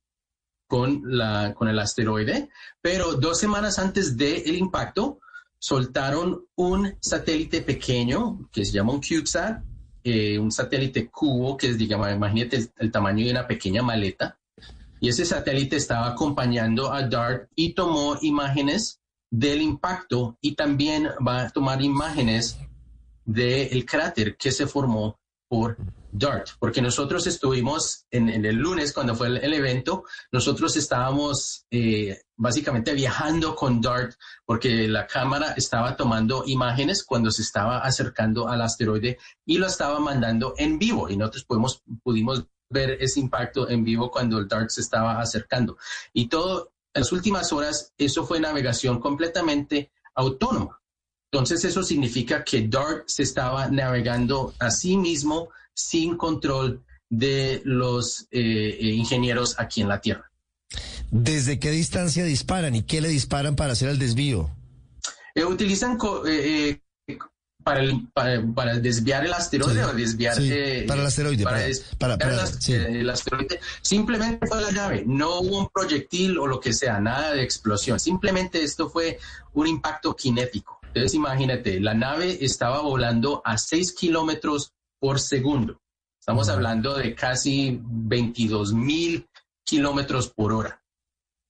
con, 0.66 1.02
la, 1.04 1.54
con 1.54 1.68
el 1.68 1.78
asteroide, 1.78 2.48
pero 2.80 3.14
dos 3.14 3.38
semanas 3.38 3.78
antes 3.78 4.16
del 4.16 4.56
impacto 4.56 5.20
soltaron 5.58 6.46
un 6.56 6.96
satélite 7.00 7.62
pequeño 7.62 8.48
que 8.50 8.64
se 8.64 8.72
llama 8.72 8.92
un 8.92 9.00
CubeSat, 9.00 9.62
eh, 10.04 10.38
un 10.38 10.50
satélite 10.50 11.08
cubo 11.08 11.56
que 11.56 11.68
es, 11.68 11.78
digamos, 11.78 12.10
imagínate 12.10 12.56
el, 12.56 12.70
el 12.78 12.90
tamaño 12.90 13.24
de 13.24 13.32
una 13.32 13.46
pequeña 13.46 13.82
maleta. 13.82 14.38
Y 15.00 15.08
ese 15.10 15.26
satélite 15.26 15.76
estaba 15.76 16.08
acompañando 16.08 16.92
a 16.92 17.02
DART 17.02 17.50
y 17.54 17.74
tomó 17.74 18.16
imágenes 18.22 19.00
del 19.30 19.60
impacto 19.60 20.38
y 20.40 20.54
también 20.54 21.08
va 21.26 21.42
a 21.42 21.50
tomar 21.50 21.82
imágenes 21.82 22.58
del 23.26 23.84
cráter 23.84 24.36
que 24.36 24.50
se 24.50 24.66
formó 24.66 25.18
por 25.48 25.76
DART, 26.10 26.50
porque 26.58 26.80
nosotros 26.80 27.26
estuvimos 27.26 28.06
en, 28.10 28.28
el 28.28 28.56
lunes 28.56 28.92
cuando 28.92 29.14
fue 29.14 29.28
el, 29.28 29.36
el 29.36 29.52
evento, 29.52 30.04
nosotros 30.32 30.76
estábamos 30.76 31.66
eh, 31.70 32.22
básicamente 32.36 32.94
viajando 32.94 33.54
con 33.54 33.80
DART 33.80 34.14
porque 34.44 34.88
la 34.88 35.06
cámara 35.06 35.52
estaba 35.52 35.96
tomando 35.96 36.44
imágenes 36.46 37.04
cuando 37.04 37.30
se 37.30 37.42
estaba 37.42 37.80
acercando 37.80 38.48
al 38.48 38.62
asteroide 38.62 39.18
y 39.44 39.58
lo 39.58 39.66
estaba 39.66 40.00
mandando 40.00 40.54
en 40.56 40.78
vivo 40.78 41.10
y 41.10 41.16
nosotros 41.16 41.44
pudimos, 41.44 41.82
pudimos 42.02 42.46
ver 42.68 42.96
ese 43.00 43.20
impacto 43.20 43.68
en 43.68 43.84
vivo 43.84 44.10
cuando 44.10 44.38
el 44.38 44.48
DART 44.48 44.70
se 44.70 44.80
estaba 44.80 45.20
acercando. 45.20 45.76
Y 46.12 46.28
todo, 46.28 46.72
en 46.94 47.02
las 47.02 47.12
últimas 47.12 47.52
horas, 47.52 47.92
eso 47.98 48.26
fue 48.26 48.40
navegación 48.40 49.00
completamente 49.00 49.92
autónoma. 50.14 50.80
Entonces 51.32 51.64
eso 51.64 51.82
significa 51.82 52.44
que 52.44 52.66
DART 52.68 53.08
se 53.08 53.22
estaba 53.22 53.68
navegando 53.68 54.54
a 54.58 54.70
sí 54.70 54.96
mismo 54.96 55.48
sin 55.74 56.16
control 56.16 56.82
de 57.10 57.60
los 57.64 58.22
eh, 58.30 58.78
eh, 58.80 58.86
ingenieros 58.90 59.54
aquí 59.58 59.82
en 59.82 59.88
la 59.88 60.00
Tierra. 60.00 60.30
¿Desde 61.10 61.58
qué 61.58 61.70
distancia 61.70 62.24
disparan 62.24 62.74
y 62.74 62.82
qué 62.82 63.00
le 63.00 63.08
disparan 63.08 63.54
para 63.56 63.72
hacer 63.72 63.88
el 63.88 63.98
desvío? 63.98 64.50
Eh, 65.34 65.44
utilizan 65.44 65.98
eh, 66.26 66.80
eh, 67.08 67.18
para, 67.62 67.80
el- 67.80 68.08
para, 68.12 68.42
para 68.54 68.78
desviar 68.78 69.24
el 69.24 69.32
asteroide 69.32 69.82
Sí, 69.84 69.90
o 69.90 69.92
desviar... 69.92 70.36
sí, 70.36 70.84
para 70.86 71.00
el 71.00 71.06
asteroide, 71.06 71.44
para- 71.44 71.58
des- 71.58 71.84
para- 71.98 72.16
para- 72.16 72.42
desviar 72.44 72.80
el- 72.80 72.92
sí. 72.92 72.98
el 73.00 73.10
asteroide. 73.10 73.60
Simplemente 73.82 74.46
fue 74.46 74.60
la 74.62 74.70
nave, 74.72 75.04
no 75.06 75.40
hubo 75.40 75.58
un 75.58 75.68
proyectil 75.68 76.38
o 76.38 76.46
lo 76.46 76.60
que 76.60 76.72
sea, 76.72 77.00
nada 77.00 77.32
de 77.32 77.42
explosión. 77.42 78.00
Simplemente 78.00 78.62
esto 78.62 78.88
fue 78.88 79.18
un 79.52 79.66
impacto 79.66 80.16
cinético. 80.18 80.75
Entonces 80.96 81.14
imagínate, 81.14 81.78
la 81.78 81.92
nave 81.92 82.38
estaba 82.40 82.80
volando 82.80 83.42
a 83.44 83.58
6 83.58 83.92
kilómetros 83.92 84.72
por 84.98 85.20
segundo. 85.20 85.82
Estamos 86.18 86.48
hablando 86.48 86.94
de 86.96 87.14
casi 87.14 87.78
22 87.82 88.72
mil 88.72 89.26
kilómetros 89.62 90.28
por 90.30 90.54
hora. 90.54 90.82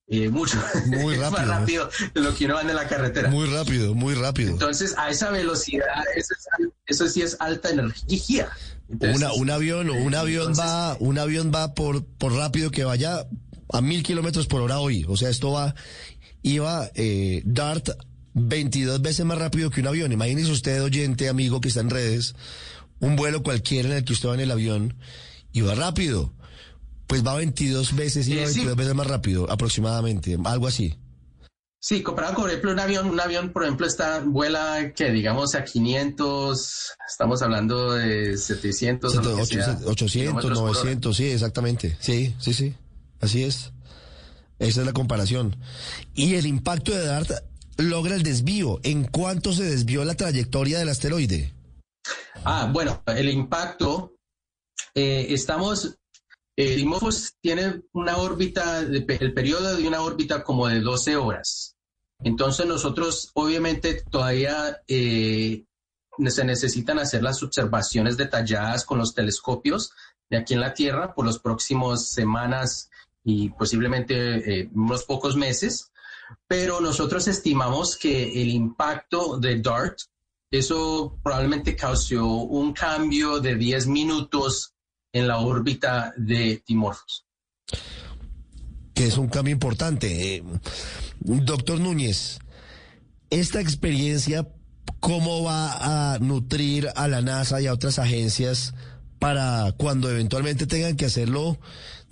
Eh, 0.09 0.27
mucho. 0.29 0.57
Muy 0.87 1.13
Es 1.15 1.19
más 1.21 1.31
rápido. 1.47 1.85
rápido 1.85 1.89
de 2.13 2.21
lo 2.21 2.35
que 2.35 2.43
uno 2.45 2.57
anda 2.57 2.71
en 2.71 2.75
la 2.77 2.89
carretera. 2.89 3.29
Muy 3.29 3.47
rápido, 3.49 3.95
muy 3.95 4.15
rápido. 4.15 4.49
Entonces, 4.51 4.93
a 4.97 5.09
esa 5.09 5.31
velocidad, 5.31 6.03
eso, 6.17 6.33
es 6.37 6.47
al- 6.59 6.73
eso 6.85 7.07
sí 7.07 7.21
es 7.21 7.37
alta 7.39 7.69
energía. 7.69 8.49
Entonces, 8.89 9.15
Una, 9.17 9.31
un 9.33 9.49
avión 9.49 9.89
o 9.89 9.93
un 9.93 10.13
avión 10.13 10.53
va, 10.59 10.97
un 10.99 11.17
avión 11.19 11.53
va 11.55 11.73
por, 11.73 12.05
por 12.05 12.33
rápido 12.33 12.69
que 12.69 12.83
vaya 12.83 13.25
a 13.71 13.79
mil 13.81 14.03
kilómetros 14.03 14.45
por 14.47 14.61
hora 14.61 14.79
hoy. 14.79 15.05
O 15.07 15.15
sea, 15.15 15.29
esto 15.29 15.51
va, 15.53 15.73
iba 16.41 16.89
eh, 16.95 17.41
Dart 17.45 17.89
22 18.37 19.01
veces 19.01 19.25
más 19.25 19.37
rápido 19.37 19.69
que 19.69 19.81
un 19.81 19.87
avión. 19.87 20.11
Imagínese 20.11 20.51
usted, 20.51 20.83
oyente, 20.83 21.27
amigo 21.29 21.59
que 21.59 21.69
está 21.69 21.81
en 21.81 21.89
redes, 21.89 22.35
un 22.99 23.15
vuelo 23.15 23.43
cualquiera 23.43 23.89
en 23.89 23.95
el 23.95 24.05
que 24.05 24.13
usted 24.13 24.29
va 24.29 24.35
en 24.35 24.41
el 24.41 24.51
avión 24.51 24.95
y 25.51 25.61
va 25.61 25.75
rápido. 25.75 26.33
Pues 27.07 27.25
va 27.25 27.35
22 27.35 27.95
veces 27.95 28.27
y 28.27 28.35
va 28.35 28.43
Eh, 28.43 28.47
sí. 28.47 28.59
22 28.59 28.75
veces 28.77 28.95
más 28.95 29.07
rápido, 29.07 29.49
aproximadamente, 29.49 30.37
algo 30.45 30.67
así. 30.67 30.97
Sí, 31.79 32.01
comparado 32.01 32.33
con, 32.33 32.43
por 32.43 32.49
ejemplo, 32.49 32.71
un 32.71 32.79
avión, 32.79 33.09
un 33.09 33.19
avión, 33.19 33.53
por 33.53 33.63
ejemplo, 33.63 33.87
está, 33.87 34.19
vuela, 34.19 34.93
que 34.93 35.09
digamos, 35.11 35.55
a 35.55 35.63
500, 35.63 36.91
estamos 37.07 37.41
hablando 37.41 37.93
de 37.93 38.35
700, 38.35 39.15
o 39.15 39.21
lo 39.21 39.37
que 39.37 39.45
sea, 39.45 39.79
800, 39.85 40.11
kilómetros 40.11 40.59
por 40.59 40.69
hora. 40.69 40.79
900, 40.79 41.15
sí, 41.15 41.25
exactamente. 41.27 41.95
Sí, 41.99 42.35
sí, 42.39 42.53
sí. 42.53 42.75
Así 43.21 43.43
es. 43.43 43.71
Esa 44.59 44.81
es 44.81 44.85
la 44.85 44.93
comparación. 44.93 45.55
Y 46.13 46.33
el 46.35 46.47
impacto 46.47 46.91
de 46.91 47.05
DART 47.05 47.31
logra 47.77 48.15
el 48.15 48.23
desvío. 48.23 48.79
¿En 48.83 49.05
cuánto 49.05 49.53
se 49.53 49.63
desvió 49.63 50.03
la 50.03 50.15
trayectoria 50.15 50.79
del 50.79 50.89
asteroide? 50.89 51.53
Ah, 52.43 52.69
bueno, 52.71 53.01
el 53.07 53.29
impacto, 53.29 54.15
eh, 54.93 55.27
estamos, 55.29 55.97
eh, 56.55 56.75
Dimorphos 56.75 57.35
tiene 57.41 57.81
una 57.93 58.17
órbita, 58.17 58.79
el 58.79 59.33
periodo 59.33 59.75
de 59.75 59.87
una 59.87 60.01
órbita 60.01 60.43
como 60.43 60.67
de 60.67 60.79
12 60.79 61.15
horas. 61.17 61.75
Entonces 62.23 62.65
nosotros, 62.65 63.31
obviamente, 63.33 64.01
todavía 64.09 64.81
eh, 64.87 65.65
se 66.25 66.43
necesitan 66.43 66.99
hacer 66.99 67.21
las 67.21 67.43
observaciones 67.43 68.17
detalladas 68.17 68.85
con 68.85 68.97
los 68.97 69.13
telescopios 69.13 69.91
de 70.29 70.37
aquí 70.37 70.53
en 70.53 70.61
la 70.61 70.73
Tierra 70.73 71.13
por 71.13 71.25
las 71.25 71.39
próximas 71.39 72.09
semanas 72.09 72.89
y 73.23 73.49
posiblemente 73.49 74.61
eh, 74.61 74.69
unos 74.73 75.03
pocos 75.03 75.35
meses. 75.35 75.91
Pero 76.47 76.81
nosotros 76.81 77.27
estimamos 77.27 77.95
que 77.97 78.41
el 78.41 78.49
impacto 78.49 79.37
de 79.37 79.61
DART 79.61 79.99
eso 80.49 81.19
probablemente 81.21 81.75
causó 81.75 82.25
un 82.25 82.71
cambio 82.73 83.39
de 83.39 83.55
10 83.55 83.87
minutos 83.87 84.73
en 85.11 85.27
la 85.27 85.39
órbita 85.39 86.13
de 86.15 86.63
Dimorphos. 86.65 87.25
Que 88.93 89.07
es 89.07 89.17
un 89.17 89.27
cambio 89.27 89.51
importante. 89.51 90.35
Eh, 90.35 90.43
doctor 91.19 91.79
Núñez, 91.79 92.39
esta 93.29 93.59
experiencia, 93.59 94.47
¿cómo 95.01 95.43
va 95.43 96.13
a 96.13 96.19
nutrir 96.19 96.89
a 96.95 97.07
la 97.09 97.21
NASA 97.21 97.61
y 97.61 97.67
a 97.67 97.73
otras 97.73 97.99
agencias 97.99 98.73
para 99.19 99.73
cuando 99.77 100.09
eventualmente 100.09 100.65
tengan 100.65 100.95
que 100.95 101.05
hacerlo, 101.05 101.59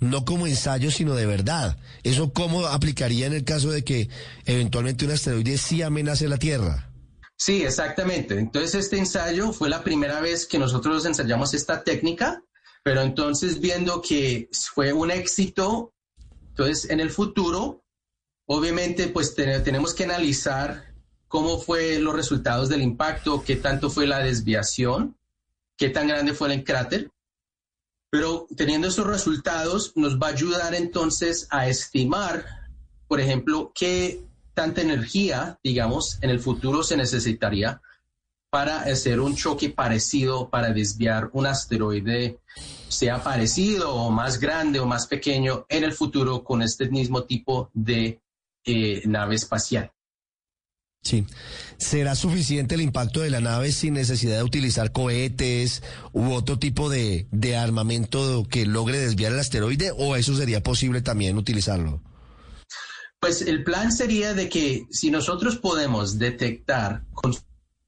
no 0.00 0.24
como 0.24 0.46
ensayo, 0.46 0.90
sino 0.90 1.14
de 1.14 1.26
verdad? 1.26 1.76
¿Eso 2.02 2.32
cómo 2.32 2.66
aplicaría 2.66 3.26
en 3.26 3.32
el 3.32 3.44
caso 3.44 3.70
de 3.70 3.84
que 3.84 4.08
eventualmente 4.44 5.04
un 5.04 5.12
asteroide 5.12 5.58
sí 5.58 5.82
amenace 5.82 6.28
la 6.28 6.38
Tierra? 6.38 6.90
Sí, 7.36 7.62
exactamente. 7.64 8.38
Entonces 8.38 8.74
este 8.74 8.98
ensayo 8.98 9.52
fue 9.52 9.68
la 9.68 9.84
primera 9.84 10.20
vez 10.20 10.46
que 10.46 10.58
nosotros 10.58 11.04
ensayamos 11.04 11.52
esta 11.54 11.84
técnica, 11.84 12.42
pero 12.82 13.02
entonces 13.02 13.60
viendo 13.60 14.00
que 14.00 14.48
fue 14.74 14.92
un 14.92 15.10
éxito, 15.10 15.92
entonces 16.50 16.88
en 16.90 17.00
el 17.00 17.10
futuro, 17.10 17.84
obviamente 18.46 19.08
pues 19.08 19.34
te- 19.34 19.60
tenemos 19.60 19.92
que 19.94 20.04
analizar 20.04 20.94
cómo 21.28 21.58
fue 21.58 21.98
los 21.98 22.14
resultados 22.14 22.68
del 22.68 22.80
impacto, 22.82 23.42
qué 23.44 23.56
tanto 23.56 23.90
fue 23.90 24.06
la 24.06 24.20
desviación, 24.20 25.16
qué 25.76 25.88
tan 25.90 26.06
grande 26.08 26.32
fue 26.32 26.52
el 26.54 26.64
cráter. 26.64 27.10
Pero 28.10 28.46
teniendo 28.56 28.88
esos 28.88 29.06
resultados 29.06 29.92
nos 29.96 30.18
va 30.18 30.28
a 30.28 30.30
ayudar 30.30 30.74
entonces 30.74 31.48
a 31.50 31.68
estimar, 31.68 32.44
por 33.08 33.20
ejemplo, 33.20 33.72
qué 33.74 34.24
tanta 34.54 34.80
energía, 34.80 35.58
digamos, 35.62 36.18
en 36.22 36.30
el 36.30 36.40
futuro 36.40 36.82
se 36.82 36.96
necesitaría 36.96 37.80
para 38.48 38.80
hacer 38.80 39.20
un 39.20 39.36
choque 39.36 39.70
parecido, 39.70 40.48
para 40.48 40.72
desviar 40.72 41.28
un 41.32 41.46
asteroide, 41.46 42.38
sea 42.88 43.22
parecido 43.22 43.94
o 43.94 44.10
más 44.10 44.40
grande 44.40 44.80
o 44.80 44.86
más 44.86 45.06
pequeño 45.06 45.66
en 45.68 45.84
el 45.84 45.92
futuro 45.92 46.42
con 46.42 46.62
este 46.62 46.88
mismo 46.88 47.24
tipo 47.24 47.70
de 47.74 48.20
eh, 48.64 49.02
nave 49.04 49.34
espacial. 49.34 49.92
Sí. 51.02 51.24
¿Será 51.78 52.16
suficiente 52.16 52.74
el 52.74 52.80
impacto 52.80 53.20
de 53.20 53.30
la 53.30 53.40
nave 53.40 53.70
sin 53.70 53.94
necesidad 53.94 54.38
de 54.38 54.42
utilizar 54.42 54.90
cohetes 54.90 55.82
u 56.12 56.32
otro 56.32 56.58
tipo 56.58 56.88
de, 56.88 57.26
armamento 57.56 58.44
que 58.50 58.66
logre 58.66 58.98
desviar 58.98 59.32
el 59.32 59.38
asteroide 59.38 59.92
o 59.96 60.16
eso 60.16 60.34
sería 60.34 60.62
posible 60.62 61.02
también 61.02 61.36
utilizarlo? 61.36 62.02
Pues 63.20 63.42
el 63.42 63.62
plan 63.62 63.92
sería 63.92 64.34
de 64.34 64.48
que 64.48 64.86
si 64.90 65.10
nosotros 65.10 65.56
podemos 65.56 66.18
detectar 66.18 67.04
con 67.12 67.34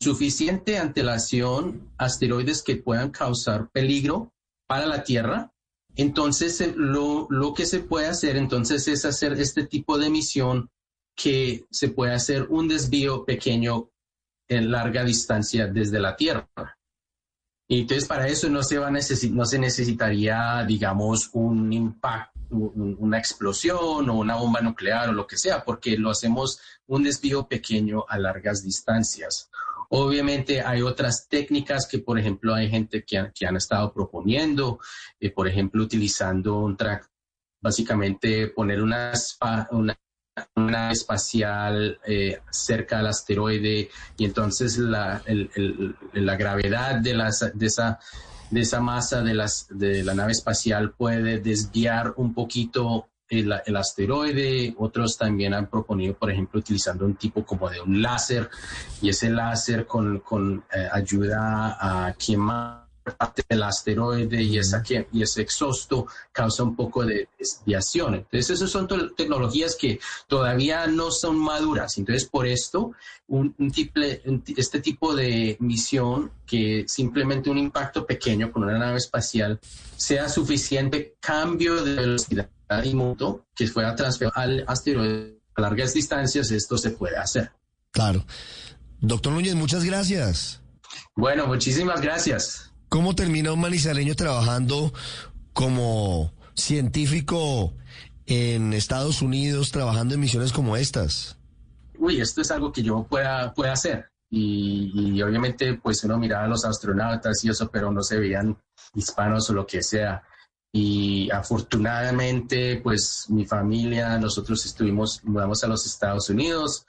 suficiente 0.01 0.79
antelación 0.79 1.91
asteroides 1.99 2.63
que 2.63 2.77
puedan 2.77 3.11
causar 3.11 3.69
peligro 3.71 4.33
para 4.69 4.87
la 4.87 5.03
Tierra, 5.03 5.53
entonces 5.97 6.61
eh, 6.61 6.73
lo, 6.77 7.27
lo 7.31 7.53
que 7.53 7.67
se 7.67 7.81
puede 7.81 8.07
hacer 8.07 8.37
entonces 8.37 8.87
es 8.87 9.05
hacer 9.05 9.33
este 9.41 9.67
tipo 9.67 9.99
de 9.99 10.09
misión 10.09 10.71
que 11.21 11.67
se 11.71 11.89
puede 11.89 12.15
hacer 12.15 12.47
un 12.49 12.69
desvío 12.69 13.25
pequeño 13.25 13.91
en 14.49 14.71
larga 14.71 15.03
distancia 15.05 15.67
desde 15.67 15.99
la 15.99 16.15
Tierra. 16.17 16.49
Y 17.69 17.81
entonces 17.81 18.07
para 18.09 18.29
eso 18.29 18.49
no 18.49 18.63
se, 18.63 18.79
va 18.79 18.87
a 18.87 18.91
necesi- 18.91 19.31
no 19.31 19.45
se 19.45 19.59
necesitaría, 19.59 20.65
digamos, 20.67 21.29
un 21.35 21.73
impacto, 21.73 22.39
un- 22.51 22.97
una 22.99 23.19
explosión 23.19 24.09
o 24.09 24.15
una 24.15 24.37
bomba 24.37 24.61
nuclear 24.63 25.09
o 25.11 25.13
lo 25.13 25.27
que 25.27 25.37
sea, 25.37 25.65
porque 25.65 25.99
lo 25.99 26.11
hacemos 26.11 26.61
un 26.87 27.03
desvío 27.03 27.47
pequeño 27.47 28.05
a 28.09 28.17
largas 28.19 28.63
distancias. 28.63 29.51
Obviamente 29.91 30.63
hay 30.63 30.83
otras 30.83 31.27
técnicas 31.29 31.87
que, 31.91 31.99
por 31.99 32.19
ejemplo, 32.19 32.55
hay 32.55 32.71
gente 32.71 33.05
que, 33.05 33.19
han- 33.19 33.33
que 33.35 33.47
han 33.47 33.57
estado 33.57 33.93
proponiendo, 33.93 34.79
eh, 35.21 35.31
por 35.31 35.49
ejemplo, 35.49 35.83
utilizando 35.83 36.59
un, 36.61 36.77
tra- 36.77 37.07
básicamente 37.61 38.49
poner 38.49 38.81
una, 38.83 39.13
una 39.73 39.99
una 40.57 40.91
espacial 40.91 41.99
eh, 42.07 42.41
cerca 42.51 42.99
del 42.99 43.07
asteroide 43.09 43.91
y 44.17 44.25
entonces 44.25 44.79
la, 44.79 45.23
la 46.13 46.37
gravedad 46.37 46.97
de, 46.97 47.15
las, 47.15 47.51
de, 47.55 47.67
esa, 47.67 47.99
de 48.51 48.61
esa 48.61 48.81
masa 48.81 49.23
de, 49.23 49.35
las, 49.35 49.67
de 49.71 50.03
la 50.03 50.15
nave 50.15 50.33
espacial 50.33 50.93
puede 50.93 51.41
desviar 51.41 52.15
un 52.17 52.35
poquito 52.35 53.09
el, 53.29 53.55
el, 53.67 53.77
asteroide. 53.77 54.75
Otros 54.79 55.17
también 55.19 55.55
han 55.55 55.69
proponido, 55.69 56.15
por 56.15 56.31
ejemplo, 56.31 56.61
utilizando 56.61 57.05
un 57.05 57.17
tipo 57.17 57.45
como 57.45 57.69
de 57.69 57.81
un 57.81 58.01
láser 58.01 58.49
y 59.03 59.11
ese 59.11 59.31
láser 59.31 59.87
con, 59.87 60.21
con 60.21 60.65
eh, 60.75 60.89
ayuda 60.91 61.77
a 61.81 62.15
quemar 62.15 62.88
parte 63.17 63.43
del 63.49 63.63
asteroide 63.63 64.43
y, 64.43 64.59
esa, 64.59 64.83
y 65.13 65.23
ese 65.23 65.43
exhausto 65.43 66.07
causa 66.33 66.63
un 66.63 66.77
poco 66.77 67.05
de 67.05 67.29
desviación. 67.39 68.15
Entonces, 68.15 68.51
esas 68.51 68.71
son 68.71 68.89
tecnologías 69.17 69.77
que 69.77 70.01
todavía 70.27 70.87
no 70.87 71.11
son 71.11 71.39
maduras. 71.39 71.99
Entonces, 71.99 72.29
por 72.29 72.47
esto, 72.47 72.93
un, 73.29 73.55
este 74.57 74.81
tipo 74.81 75.15
de 75.15 75.57
misión, 75.61 76.33
que 76.47 76.85
simplemente 76.87 77.51
un 77.51 77.59
impacto 77.59 78.07
pequeño 78.07 78.51
con 78.51 78.65
una 78.65 78.79
nave 78.79 78.99
espacial 78.99 79.61
sea 79.97 80.29
suficiente 80.29 81.17
cambio 81.21 81.83
de 81.83 81.95
velocidad 81.95 82.49
y 82.85 82.95
monto 82.95 83.47
que 83.55 83.67
fuera 83.67 83.95
transferido 83.95 84.33
al 84.35 84.65
asteroide 84.67 85.39
a 85.55 85.61
largas 85.61 85.95
distancias, 85.95 86.51
esto 86.51 86.79
se 86.79 86.91
puede 86.91 87.17
hacer. 87.17 87.51
Claro. 87.91 88.25
Doctor 89.01 89.33
Núñez, 89.33 89.55
muchas 89.55 89.85
gracias. 89.85 90.61
Bueno, 91.15 91.47
muchísimas 91.47 92.01
gracias. 92.01 92.68
¿Cómo 92.89 93.15
termina 93.15 93.53
un 93.53 93.61
manizaleño 93.61 94.15
trabajando 94.15 94.93
como 95.53 96.33
científico 96.55 97.75
en 98.27 98.73
Estados 98.73 99.21
Unidos, 99.21 99.73
trabajando 99.73 100.15
en 100.15 100.21
misiones 100.21 100.53
como 100.53 100.77
estas? 100.77 101.37
Uy, 101.99 102.21
esto 102.21 102.41
es 102.41 102.51
algo 102.51 102.73
que 102.73 102.83
yo 102.83 103.07
pueda, 103.09 103.53
pueda 103.53 103.73
hacer. 103.73 104.11
Y, 104.31 105.21
obviamente, 105.23 105.75
pues 105.75 106.05
uno 106.05 106.19
miraba 106.19 106.45
a 106.45 106.49
los 106.49 106.65
astronautas 106.65 107.45
y 107.45 107.51
eso, 107.51 107.71
pero 107.71 107.91
no 107.91 108.03
se 108.03 108.19
veían 108.19 108.57
hispanos 108.95 109.49
o 109.51 109.55
lo 109.55 109.67
que 109.67 109.83
sea. 109.83 110.23
Y 110.73 111.31
afortunadamente, 111.31 112.81
pues 112.83 113.27
mi 113.29 113.47
familia, 113.47 114.19
nosotros 114.19 114.65
estuvimos, 114.65 115.25
mudamos 115.25 115.65
a 115.65 115.67
los 115.67 115.87
Estados 115.87 116.29
Unidos 116.29 116.87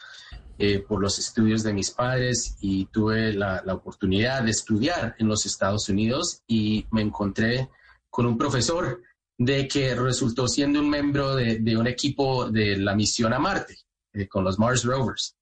eh, 0.62 0.80
por 0.80 1.01
los 1.01 1.18
estudios 1.18 1.64
de 1.64 1.74
mis 1.74 1.91
padres 1.91 2.57
y 2.60 2.88
tuve 2.88 3.32
la, 3.32 3.64
oportunidad 3.74 4.43
de 4.43 4.51
estudiar 4.51 5.16
en 5.18 5.30
los 5.30 5.45
Estados 5.45 5.88
Unidos 5.88 6.43
y 6.47 6.86
me 6.91 7.01
encontré 7.01 7.70
con 8.10 8.26
un 8.26 8.38
profesor 8.38 9.01
de 9.38 9.70
que 9.70 9.95
resultó 9.95 10.49
siendo 10.49 10.82
un 10.82 10.89
miembro 10.89 11.34
de, 11.34 11.78
un 11.78 11.88
equipo 11.88 12.51
de 12.51 12.76
la 12.76 12.93
misión 12.93 13.32
a 13.32 13.39
Marte, 13.39 13.78
eh, 14.12 14.28
con 14.28 14.43
los 14.43 14.60
Mars 14.60 14.84
Rovers. 14.84 15.38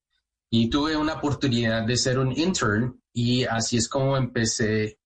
Y 0.51 0.69
tuve 0.69 0.95
una 0.95 1.13
oportunidad 1.13 1.87
de 1.87 1.97
ser 1.97 2.19
un 2.19 2.31
intern 2.37 3.01
y 3.11 3.43
así 3.43 3.77
es 3.77 3.89
como 3.89 4.17
empecé. 4.17 4.99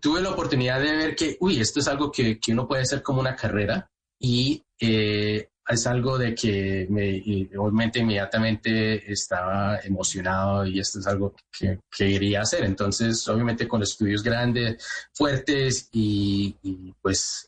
tuve 0.00 0.22
la 0.22 0.30
oportunidad 0.30 0.80
de 0.80 0.96
ver 0.96 1.14
que, 1.14 1.36
uy, 1.40 1.60
esto 1.60 1.80
es 1.80 1.88
algo 1.88 2.10
que, 2.10 2.40
que 2.40 2.52
uno 2.52 2.66
puede 2.66 2.80
hacer 2.80 3.02
como 3.02 3.20
una 3.20 3.36
carrera 3.36 3.90
y 4.18 4.64
eh, 4.80 5.50
es 5.68 5.86
algo 5.86 6.18
de 6.18 6.34
que 6.34 6.86
me, 6.90 7.22
obviamente 7.56 8.00
inmediatamente 8.00 9.10
estaba 9.10 9.78
emocionado 9.78 10.66
y 10.66 10.80
esto 10.80 10.98
es 10.98 11.06
algo 11.06 11.34
que, 11.56 11.78
quería 11.90 12.42
hacer. 12.42 12.64
Entonces, 12.64 13.26
obviamente 13.28 13.68
con 13.68 13.82
estudios 13.82 14.22
grandes, 14.22 14.84
fuertes 15.12 15.88
y, 15.92 16.56
pues 17.00 17.46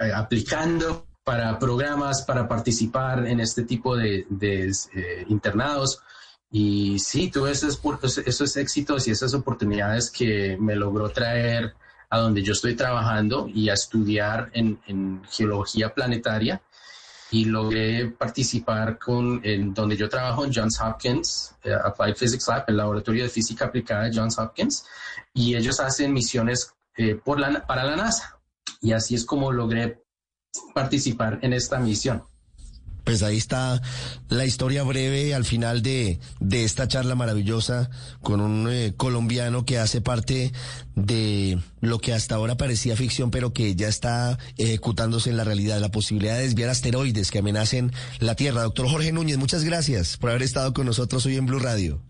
eh, 0.00 0.12
aplicando 0.14 1.06
para 1.22 1.58
programas, 1.58 2.22
para 2.22 2.48
participar 2.48 3.26
en 3.26 3.40
este 3.40 3.64
tipo 3.64 3.96
de, 3.96 4.26
eh, 4.40 5.24
internados. 5.28 6.00
Y 6.50 6.98
sí, 6.98 7.30
tuve 7.30 7.52
esos, 7.52 7.78
esos 8.26 8.56
éxitos 8.56 9.06
y 9.06 9.12
esas 9.12 9.34
oportunidades 9.34 10.10
que 10.10 10.56
me 10.58 10.74
logró 10.74 11.10
traer 11.10 11.74
a 12.08 12.18
donde 12.18 12.42
yo 12.42 12.54
estoy 12.54 12.74
trabajando 12.74 13.48
y 13.48 13.68
a 13.68 13.74
estudiar 13.74 14.50
en 14.54 15.22
geología 15.30 15.94
planetaria 15.94 16.60
y 17.32 17.44
logré 17.44 18.08
participar 18.10 18.98
con 18.98 19.40
en 19.44 19.72
donde 19.72 19.96
yo 19.96 20.08
trabajo 20.08 20.44
en 20.44 20.52
Johns 20.52 20.80
Hopkins, 20.80 21.54
eh, 21.62 21.72
Applied 21.72 22.16
Physics 22.16 22.48
Lab, 22.48 22.64
el 22.66 22.76
laboratorio 22.76 23.22
de 23.22 23.28
física 23.28 23.66
aplicada 23.66 24.04
de 24.04 24.16
Johns 24.16 24.38
Hopkins, 24.38 24.84
y 25.32 25.54
ellos 25.54 25.78
hacen 25.78 26.12
misiones 26.12 26.74
eh, 26.96 27.14
por 27.14 27.38
la, 27.38 27.66
para 27.66 27.84
la 27.84 27.96
NASA. 27.96 28.38
Y 28.80 28.92
así 28.92 29.14
es 29.14 29.24
como 29.24 29.52
logré 29.52 30.02
participar 30.74 31.38
en 31.42 31.52
esta 31.52 31.78
misión. 31.78 32.24
Pues 33.04 33.22
ahí 33.22 33.36
está 33.36 33.80
la 34.28 34.44
historia 34.44 34.82
breve 34.82 35.34
al 35.34 35.44
final 35.44 35.82
de, 35.82 36.18
de 36.40 36.64
esta 36.64 36.88
charla 36.88 37.14
maravillosa 37.14 37.90
con 38.22 38.40
un 38.40 38.68
eh, 38.70 38.94
colombiano 38.96 39.64
que 39.64 39.78
hace 39.78 40.00
parte 40.00 40.52
de 40.94 41.58
lo 41.80 41.98
que 41.98 42.12
hasta 42.12 42.34
ahora 42.34 42.56
parecía 42.56 42.96
ficción, 42.96 43.30
pero 43.30 43.52
que 43.52 43.74
ya 43.74 43.88
está 43.88 44.38
ejecutándose 44.58 45.30
en 45.30 45.36
la 45.36 45.44
realidad, 45.44 45.80
la 45.80 45.90
posibilidad 45.90 46.36
de 46.36 46.42
desviar 46.42 46.70
asteroides 46.70 47.30
que 47.30 47.38
amenacen 47.38 47.92
la 48.18 48.34
Tierra. 48.34 48.62
Doctor 48.62 48.88
Jorge 48.88 49.12
Núñez, 49.12 49.38
muchas 49.38 49.64
gracias 49.64 50.16
por 50.16 50.30
haber 50.30 50.42
estado 50.42 50.72
con 50.72 50.86
nosotros 50.86 51.24
hoy 51.26 51.36
en 51.36 51.46
Blue 51.46 51.58
Radio. 51.58 52.02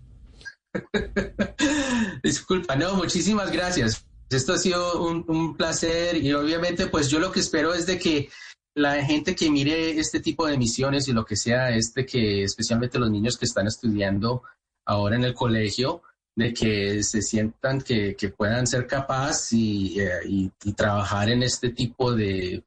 Disculpa, 2.22 2.76
no, 2.76 2.95
muchísimas 2.95 3.51
gracias. 3.51 4.05
Esto 4.30 4.53
ha 4.53 4.59
sido 4.59 5.03
un, 5.03 5.24
un 5.26 5.57
placer 5.57 6.16
y 6.16 6.32
obviamente 6.32 6.86
pues 6.86 7.09
yo 7.09 7.18
lo 7.18 7.32
que 7.32 7.41
espero 7.41 7.74
es 7.74 7.86
de 7.86 7.99
que 7.99 8.28
la 8.74 9.04
gente 9.04 9.34
que 9.34 9.50
mire 9.50 9.98
este 9.98 10.20
tipo 10.20 10.46
de 10.46 10.56
misiones 10.56 11.08
y 11.08 11.12
lo 11.12 11.24
que 11.24 11.36
sea, 11.36 11.70
este 11.70 12.06
que 12.06 12.44
especialmente 12.44 12.98
los 12.98 13.10
niños 13.10 13.36
que 13.36 13.44
están 13.44 13.66
estudiando 13.66 14.42
ahora 14.86 15.16
en 15.16 15.24
el 15.24 15.34
colegio, 15.34 16.02
de 16.34 16.54
que 16.54 17.02
se 17.02 17.22
sientan 17.22 17.80
que, 17.80 18.16
puedan 18.36 18.66
ser 18.66 18.86
capaces 18.86 19.52
eh, 19.52 20.20
y, 20.24 20.72
trabajar 20.72 21.28
en 21.28 21.42
este 21.42 21.70
tipo 21.70 22.12
de, 22.14 22.64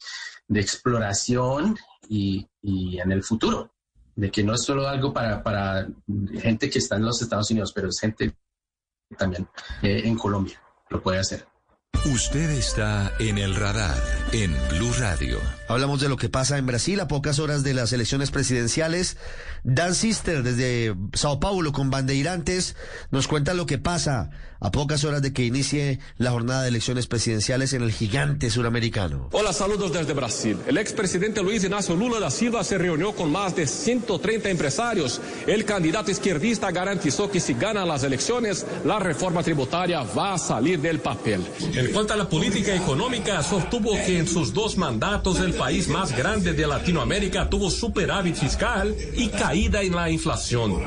exploración 0.54 1.78
y, 2.08 2.47
en 2.62 3.12
el 3.12 3.24
futuro. 3.24 3.72
De 4.16 4.30
que 4.30 4.43
no 4.43 4.54
es 4.54 4.62
solo 4.62 4.88
algo 4.88 5.12
para, 5.12 5.41
para 5.41 5.88
gente 6.39 6.70
que 6.70 6.78
está 6.78 6.97
en 6.97 7.06
los 7.06 7.22
Estados 7.22 7.49
Unidos, 7.49 7.72
pero 7.74 7.89
es 7.89 7.99
gente 7.99 8.36
también 9.18 9.47
eh, 9.82 10.01
en 10.06 10.18
Colombia 10.18 10.62
lo 10.89 11.01
puede 11.01 11.20
hacer. 11.20 11.45
Usted 12.06 12.49
está 12.51 13.14
en 13.20 13.38
el 13.38 13.56
radar 13.56 13.97
en 14.32 14.51
Blue 14.70 14.93
Radio. 14.99 15.39
Hablamos 15.74 16.00
de 16.00 16.08
lo 16.08 16.18
que 16.18 16.30
pasa 16.30 16.60
en 16.60 16.68
Brasil 16.68 17.00
a 17.00 17.08
pocas 17.08 17.40
horas 17.40 17.64
de 17.64 17.74
las 17.74 17.92
elecciones 17.94 18.30
presidenciales. 18.30 19.18
Dan 19.64 19.96
Sister 19.96 20.44
desde 20.44 20.94
Sao 21.14 21.40
Paulo 21.40 21.72
con 21.72 21.90
bandeirantes 21.90 22.76
nos 23.10 23.28
cuenta 23.28 23.56
lo 23.56 23.66
que 23.66 23.80
pasa 23.80 24.30
a 24.60 24.72
pocas 24.72 25.04
horas 25.04 25.22
de 25.22 25.34
que 25.34 25.44
inicie 25.44 26.00
la 26.18 26.32
jornada 26.32 26.62
de 26.62 26.70
elecciones 26.70 27.08
presidenciales 27.08 27.74
en 27.74 27.82
el 27.82 27.92
gigante 27.92 28.50
suramericano. 28.50 29.28
Hola, 29.34 29.52
saludos 29.52 29.92
desde 29.92 30.14
Brasil. 30.14 30.58
El 30.68 30.78
expresidente 30.78 31.42
Luis 31.42 31.64
Ignacio 31.64 31.96
Lula 31.96 32.20
da 32.20 32.32
Silva 32.32 32.64
se 32.64 32.78
reunió 32.78 33.14
con 33.14 33.30
más 33.30 33.56
de 33.56 33.68
130 33.68 34.50
empresarios. 34.50 35.20
El 35.48 35.66
candidato 35.66 36.12
izquierdista 36.12 36.72
garantizó 36.72 37.30
que 37.30 37.42
si 37.42 37.56
gana 37.56 37.84
las 37.84 38.04
elecciones, 38.04 38.66
la 38.86 39.00
reforma 39.00 39.44
tributaria 39.44 40.04
va 40.04 40.36
a 40.36 40.38
salir 40.38 40.80
del 40.80 41.00
papel. 41.00 41.46
En 41.74 41.92
cuanto 41.92 42.14
a 42.14 42.18
la 42.18 42.30
política 42.30 42.74
económica, 42.74 43.44
sostuvo 43.44 43.92
que 44.06 44.20
en 44.20 44.28
sus 44.28 44.54
dos 44.54 44.78
mandatos 44.78 45.40
el 45.40 45.54
país 45.64 45.88
más 45.88 46.14
grande 46.14 46.51
de 46.51 46.68
Latinoamérica 46.68 47.49
tuvo 47.49 47.72
superávit 47.72 48.36
fiscal 48.36 48.93
y 49.16 49.30
caída 49.30 49.82
en 49.82 49.95
la 49.95 50.09
inflación. 50.09 50.78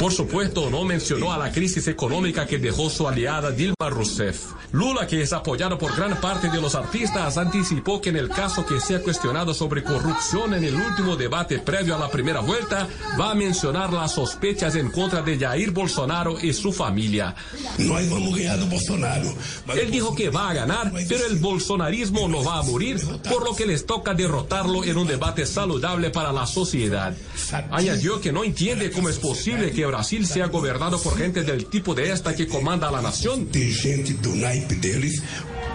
Por 0.00 0.14
supuesto, 0.14 0.70
no 0.70 0.82
mencionó 0.82 1.30
a 1.30 1.36
la 1.36 1.52
crisis 1.52 1.88
económica 1.88 2.46
que 2.46 2.56
dejó 2.56 2.88
su 2.88 3.06
aliada 3.06 3.50
Dilma 3.50 3.90
Rousseff. 3.90 4.54
Lula, 4.72 5.06
que 5.06 5.20
es 5.20 5.32
apoyado 5.32 5.76
por 5.78 5.94
gran 5.94 6.20
parte 6.20 6.48
de 6.48 6.60
los 6.60 6.74
artistas, 6.74 7.36
anticipó 7.36 8.00
que 8.00 8.08
en 8.08 8.16
el 8.16 8.28
caso 8.30 8.64
que 8.64 8.80
sea 8.80 9.00
cuestionado 9.02 9.52
sobre 9.52 9.84
corrupción 9.84 10.54
en 10.54 10.64
el 10.64 10.74
último 10.74 11.16
debate 11.16 11.58
previo 11.58 11.94
a 11.94 11.98
la 11.98 12.10
primera 12.10 12.40
vuelta, 12.40 12.88
va 13.20 13.30
a 13.30 13.34
mencionar 13.34 13.92
las 13.92 14.14
sospechas 14.14 14.74
en 14.74 14.90
contra 14.90 15.22
de 15.22 15.38
Jair 15.38 15.70
Bolsonaro 15.70 16.40
y 16.40 16.52
su 16.52 16.72
familia. 16.72 17.36
No 17.78 17.94
hay 17.94 18.08
Bolsonaro. 18.08 19.34
Él 19.76 19.90
dijo 19.90 20.14
que 20.14 20.30
va 20.30 20.50
a 20.50 20.54
ganar, 20.54 20.92
pero 21.08 21.26
el 21.26 21.36
bolsonarismo 21.36 22.26
no 22.26 22.42
va 22.42 22.58
a 22.58 22.62
morir, 22.62 23.00
por 23.28 23.44
lo 23.44 23.54
que 23.54 23.66
les 23.66 23.86
toca 23.86 24.03
derrotarlo 24.12 24.84
en 24.84 24.98
un 24.98 25.06
debate 25.06 25.46
saludable 25.46 26.10
para 26.10 26.32
la 26.32 26.46
sociedad. 26.46 27.16
Añadió 27.70 28.20
que 28.20 28.32
no 28.32 28.44
entiende 28.44 28.90
cómo 28.90 29.08
es 29.08 29.18
posible 29.18 29.70
que 29.70 29.86
Brasil 29.86 30.26
sea 30.26 30.48
gobernado 30.48 31.00
por 31.00 31.16
gente 31.16 31.42
del 31.42 31.66
tipo 31.66 31.94
de 31.94 32.10
esta 32.12 32.34
que 32.34 32.46
comanda 32.46 32.90
la 32.90 33.00
nación. 33.00 33.48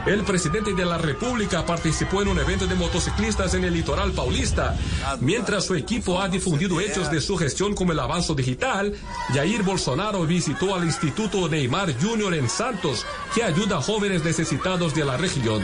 El 0.06 0.24
presidente 0.24 0.74
de 0.74 0.86
la 0.86 0.98
República 0.98 1.66
participó 1.66 2.22
en 2.22 2.30
un 2.30 2.40
evento 2.40 2.66
de 2.66 2.76
motociclistas 2.76 3.54
en 3.54 3.66
el 3.66 3.74
litoral 3.74 4.12
paulista. 4.12 4.78
Mientras 5.20 5.66
su 5.66 5.76
equipo 5.76 6.22
ha 6.22 6.30
difundido 6.30 6.80
hechos 6.80 7.12
de 7.12 7.22
su 7.22 7.38
gestión 7.38 7.76
como 7.76 7.92
el 7.92 8.00
avanzo 8.00 8.34
digital, 8.34 8.94
Jair 9.34 9.64
Bolsonaro 9.64 10.26
visitó 10.26 10.74
al 10.74 10.86
Instituto 10.86 11.48
Neymar 11.50 11.94
Jr. 12.02 12.34
en 12.36 12.50
Santos, 12.50 13.06
que 13.36 13.44
ayuda 13.44 13.78
a 13.78 13.82
jóvenes 13.82 14.24
necesitados 14.24 14.96
de 14.96 15.06
la 15.06 15.18
región. 15.18 15.64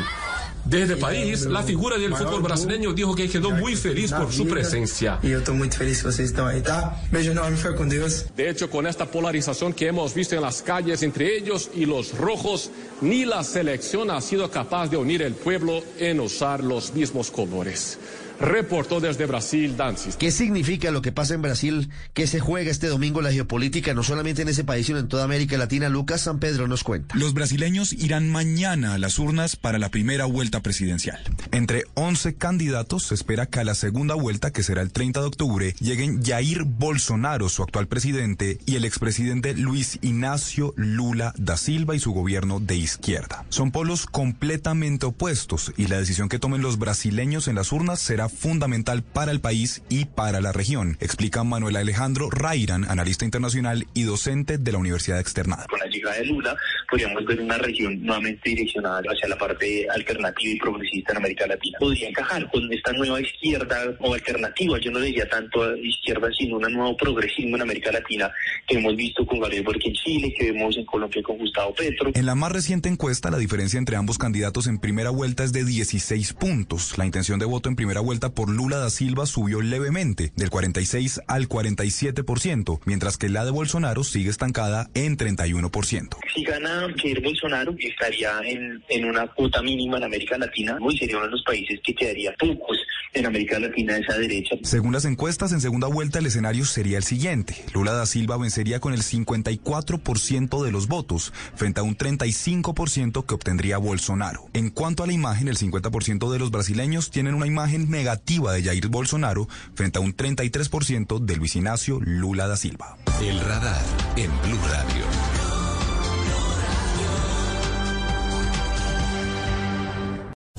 Desde 0.66 0.98
País, 0.98 1.46
la 1.46 1.62
figura 1.62 1.98
del 1.98 2.16
fútbol 2.16 2.42
brasileño 2.42 2.92
dijo 2.94 3.16
que 3.16 3.30
quedó 3.30 3.52
muy 3.52 3.76
feliz 3.76 4.12
por 4.12 4.34
su 4.34 4.48
presencia. 4.48 5.20
E 5.22 5.30
eu 5.30 5.44
tô 5.44 5.54
muito 5.54 5.78
feliz 5.78 6.00
que 6.00 6.06
vocês 6.06 6.30
estão 6.30 6.48
aí, 6.48 6.62
tá? 6.62 6.96
Beijo 7.12 7.32
enorme, 7.32 7.56
fica 7.56 7.74
com 7.74 7.88
Deus. 7.88 8.26
De 8.36 8.50
hecho, 8.50 8.68
con 8.68 8.88
esta 8.88 9.06
polarización 9.06 9.74
que 9.74 9.88
hemos 9.88 10.14
visto 10.16 10.34
en 10.34 10.42
las 10.42 10.64
calles 10.64 11.04
entre 11.04 11.38
ellos 11.38 11.70
y 11.76 11.86
los 11.86 12.18
rojos, 12.18 12.72
ni 13.02 13.26
la 13.26 13.44
selección 13.44 14.10
ha 14.10 14.20
sido 14.22 14.50
capaz 14.50 14.88
de 14.90 14.98
unir 14.98 15.22
el 15.22 15.36
pueblo 15.36 15.84
en 16.00 16.20
usar 16.20 16.64
los 16.64 16.94
mismos 16.94 17.30
colores. 17.30 18.00
Reportó 18.40 19.00
desde 19.00 19.26
Brasil, 19.26 19.78
Dancis. 19.78 20.16
¿Qué 20.18 20.32
significa 20.32 20.92
lo 20.92 21.02
que 21.02 21.12
pasa 21.12 21.34
en 21.34 21.42
Brasil, 21.42 21.90
que 22.14 22.28
se 22.28 22.40
juega 22.40 22.72
este 22.72 22.88
domingo 22.88 23.22
la 23.22 23.32
geopolítica, 23.32 23.94
no 23.94 24.04
solamente 24.04 24.42
en 24.42 24.50
ese 24.50 24.64
país, 24.64 24.88
sino 24.88 25.00
en 25.00 25.08
toda 25.08 25.24
América 25.24 25.58
Latina? 25.58 25.90
Lucas 25.90 26.22
San 26.22 26.40
Pedro 26.40 26.68
nos 26.68 26.84
cuenta. 26.84 27.16
Los 27.18 27.34
brasileños 27.34 27.94
irán 27.94 28.32
mañana 28.32 28.94
a 28.94 28.98
las 28.98 29.20
urnas 29.20 29.56
para 29.56 29.80
la 29.80 29.90
primera 29.90 30.26
vuelta 30.26 30.62
presidencial. 30.62 31.20
Entre 31.52 31.84
11 31.94 32.36
candidatos 32.36 33.08
se 33.08 33.16
espera 33.16 33.46
que 33.46 33.60
a 33.60 33.64
la 33.64 33.76
segunda 33.76 34.16
vuelta, 34.16 34.52
que 34.52 34.64
será 34.64 34.82
el 34.82 34.92
30 34.92 35.22
de 35.22 35.28
octubre, 35.28 35.76
lleguen 35.80 36.24
Jair 36.24 36.64
Bolsonaro, 36.64 37.50
su 37.50 37.64
actual 37.64 37.88
presidente, 37.88 38.60
y 38.66 38.76
el 38.76 38.86
expresidente 38.86 39.54
Luis 39.56 40.00
Ignacio 40.02 40.74
Lula 40.76 41.34
da 41.38 41.58
Silva 41.58 41.96
y 41.96 42.00
su 42.00 42.12
gobierno 42.12 42.60
de 42.60 42.76
izquierda. 42.76 43.46
Son 43.50 43.72
polos 43.72 44.06
completamente 44.06 45.06
opuestos 45.06 45.74
y 45.78 45.88
la 45.88 45.98
decisión 45.98 46.30
que 46.30 46.40
tomen 46.40 46.62
los 46.62 46.78
brasileños 46.78 47.48
en 47.48 47.56
las 47.56 47.72
urnas 47.72 48.00
será 48.00 48.25
fundamental 48.30 49.04
para 49.04 49.32
el 49.32 49.40
país 49.40 49.84
y 49.90 50.06
para 50.06 50.42
la 50.42 50.52
región, 50.52 50.98
explica 51.00 51.44
Manuel 51.44 51.76
Alejandro 51.76 52.30
Rairan, 52.30 52.86
analista 52.86 53.26
internacional 53.26 53.88
y 53.94 54.04
docente 54.04 54.58
de 54.58 54.72
la 54.72 54.78
Universidad 54.78 55.20
Externada. 55.20 55.66
Con 55.70 55.80
la 55.80 55.88
llegada 55.88 56.18
de 56.18 56.26
Lula 56.26 56.56
podríamos 56.90 57.26
ver 57.26 57.40
una 57.42 57.58
región 57.58 58.02
nuevamente 58.02 58.50
direccionada 58.50 59.02
hacia 59.02 59.28
la 59.28 59.38
parte 59.38 59.88
alternativa 59.90 60.54
y 60.54 60.58
progresista 60.58 61.12
en 61.14 61.18
América 61.18 61.48
Latina. 61.48 61.78
Podría 61.80 62.10
encajar 62.10 62.50
con 62.52 62.72
esta 62.72 62.94
nueva 62.94 63.22
izquierda 63.22 63.96
o 64.00 64.14
alternativa, 64.14 64.80
yo 64.80 64.92
no 64.92 65.00
diría 65.00 65.28
tanto 65.28 65.76
izquierda, 65.78 66.30
sino 66.38 66.58
un 66.58 66.74
nuevo 66.74 66.96
progresismo 66.98 67.56
en 67.56 67.64
América 67.64 67.92
Latina 67.92 68.32
que 68.68 68.78
hemos 68.78 68.96
visto 68.96 69.26
con 69.26 69.40
Gabriel 69.40 69.64
Boric 69.64 69.86
en 69.86 69.94
Chile, 69.94 70.34
que 70.38 70.52
vemos 70.52 70.78
en 70.78 70.86
Colombia 70.86 71.22
con 71.24 71.38
Gustavo 71.38 71.74
Petro. 71.74 72.12
En 72.14 72.26
la 72.26 72.36
más 72.36 72.52
reciente 72.52 72.90
encuesta, 72.90 73.30
la 73.30 73.38
diferencia 73.38 73.78
entre 73.78 73.96
ambos 73.96 74.18
candidatos 74.18 74.68
en 74.68 74.80
primera 74.80 75.10
vuelta 75.10 75.44
es 75.44 75.54
de 75.54 75.64
16 75.64 76.34
puntos. 76.34 76.98
La 76.98 77.06
intención 77.06 77.40
de 77.40 77.46
voto 77.46 77.70
en 77.70 77.76
primera 77.76 78.02
vuelta 78.02 78.15
por 78.20 78.50
Lula 78.50 78.78
da 78.78 78.90
Silva 78.90 79.26
subió 79.26 79.62
levemente, 79.62 80.32
del 80.36 80.50
46 80.50 81.22
al 81.28 81.48
47%, 81.48 82.80
mientras 82.86 83.18
que 83.18 83.30
la 83.30 83.46
de 83.46 83.52
Bolsonaro 83.52 84.04
sigue 84.04 84.30
estancada 84.30 84.90
en 84.94 85.18
31%. 85.18 86.18
Si 86.34 86.44
gana 86.44 86.88
Jair 86.98 87.22
Bolsonaro, 87.22 87.76
estaría 87.80 88.40
en, 88.46 88.84
en 88.90 89.06
una 89.06 89.28
cuota 89.28 89.62
mínima 89.62 89.98
en 89.98 90.04
América 90.06 90.38
Latina 90.38 90.78
y 90.90 90.98
sería 90.98 91.18
uno 91.18 91.26
de 91.26 91.32
los 91.32 91.44
países 91.44 91.80
que 91.84 91.94
quedaría 91.94 92.34
pocos 92.40 92.78
en 93.14 93.26
América 93.26 93.60
Latina 93.60 93.94
de 93.94 94.02
esa 94.02 94.18
derecha. 94.18 94.56
Según 94.64 94.94
las 94.94 95.06
encuestas, 95.06 95.52
en 95.54 95.62
segunda 95.62 95.88
vuelta 95.88 96.20
el 96.20 96.26
escenario 96.26 96.66
sería 96.66 96.98
el 96.98 97.04
siguiente. 97.04 97.56
Lula 97.74 97.94
da 97.94 98.06
Silva 98.06 98.38
vencería 98.38 98.80
con 98.80 98.94
el 98.94 99.02
54% 99.02 100.64
de 100.64 100.72
los 100.72 100.88
votos, 100.88 101.34
frente 101.56 101.80
a 101.80 101.84
un 101.84 101.98
35% 101.98 103.26
que 103.26 103.34
obtendría 103.34 103.78
Bolsonaro. 103.78 104.48
En 104.54 104.70
cuanto 104.70 105.04
a 105.04 105.08
la 105.08 105.14
imagen, 105.14 105.48
el 105.48 105.58
50% 105.58 106.32
de 106.32 106.40
los 106.40 106.52
brasileños 106.52 107.10
tienen 107.10 107.36
una 107.36 107.48
imagen 107.48 107.90
negativa 107.90 108.05
de 108.06 108.64
Jair 108.64 108.88
Bolsonaro 108.88 109.48
frente 109.74 109.98
a 109.98 110.02
un 110.02 110.16
33% 110.16 111.20
de 111.20 111.36
Luis 111.36 111.56
Ignacio 111.56 112.00
Lula 112.02 112.48
da 112.48 112.56
Silva. 112.56 112.98
El 113.22 113.40
radar 113.40 113.82
en 114.16 114.32
Blue 114.42 114.60
Radio. 114.70 115.06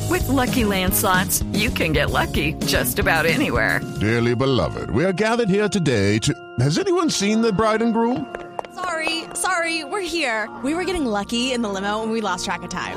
With 0.09 0.29
Lucky 0.29 0.65
Land 0.65 0.95
slots, 0.95 1.43
you 1.53 1.71
can 1.71 1.93
get 1.93 2.11
lucky 2.11 2.55
just 2.67 2.99
about 2.99 3.27
anywhere. 3.27 3.81
Dearly 4.01 4.35
beloved, 4.35 4.91
we 4.91 5.05
are 5.05 5.13
gathered 5.13 5.49
here 5.49 5.69
today 5.69 6.19
to. 6.21 6.33
Has 6.61 6.79
anyone 6.79 7.11
seen 7.11 7.43
the 7.43 7.53
bride 7.53 7.83
and 7.83 7.93
groom? 7.93 8.35
Sorry, 8.75 9.25
sorry, 9.35 9.85
we're 9.85 10.01
here. 10.07 10.49
We 10.63 10.75
were 10.75 10.85
getting 10.85 11.07
lucky 11.07 11.53
in 11.53 11.63
the 11.63 11.69
limo 11.69 12.03
and 12.03 12.13
we 12.13 12.21
lost 12.21 12.45
track 12.45 12.63
of 12.63 12.71
time. 12.71 12.97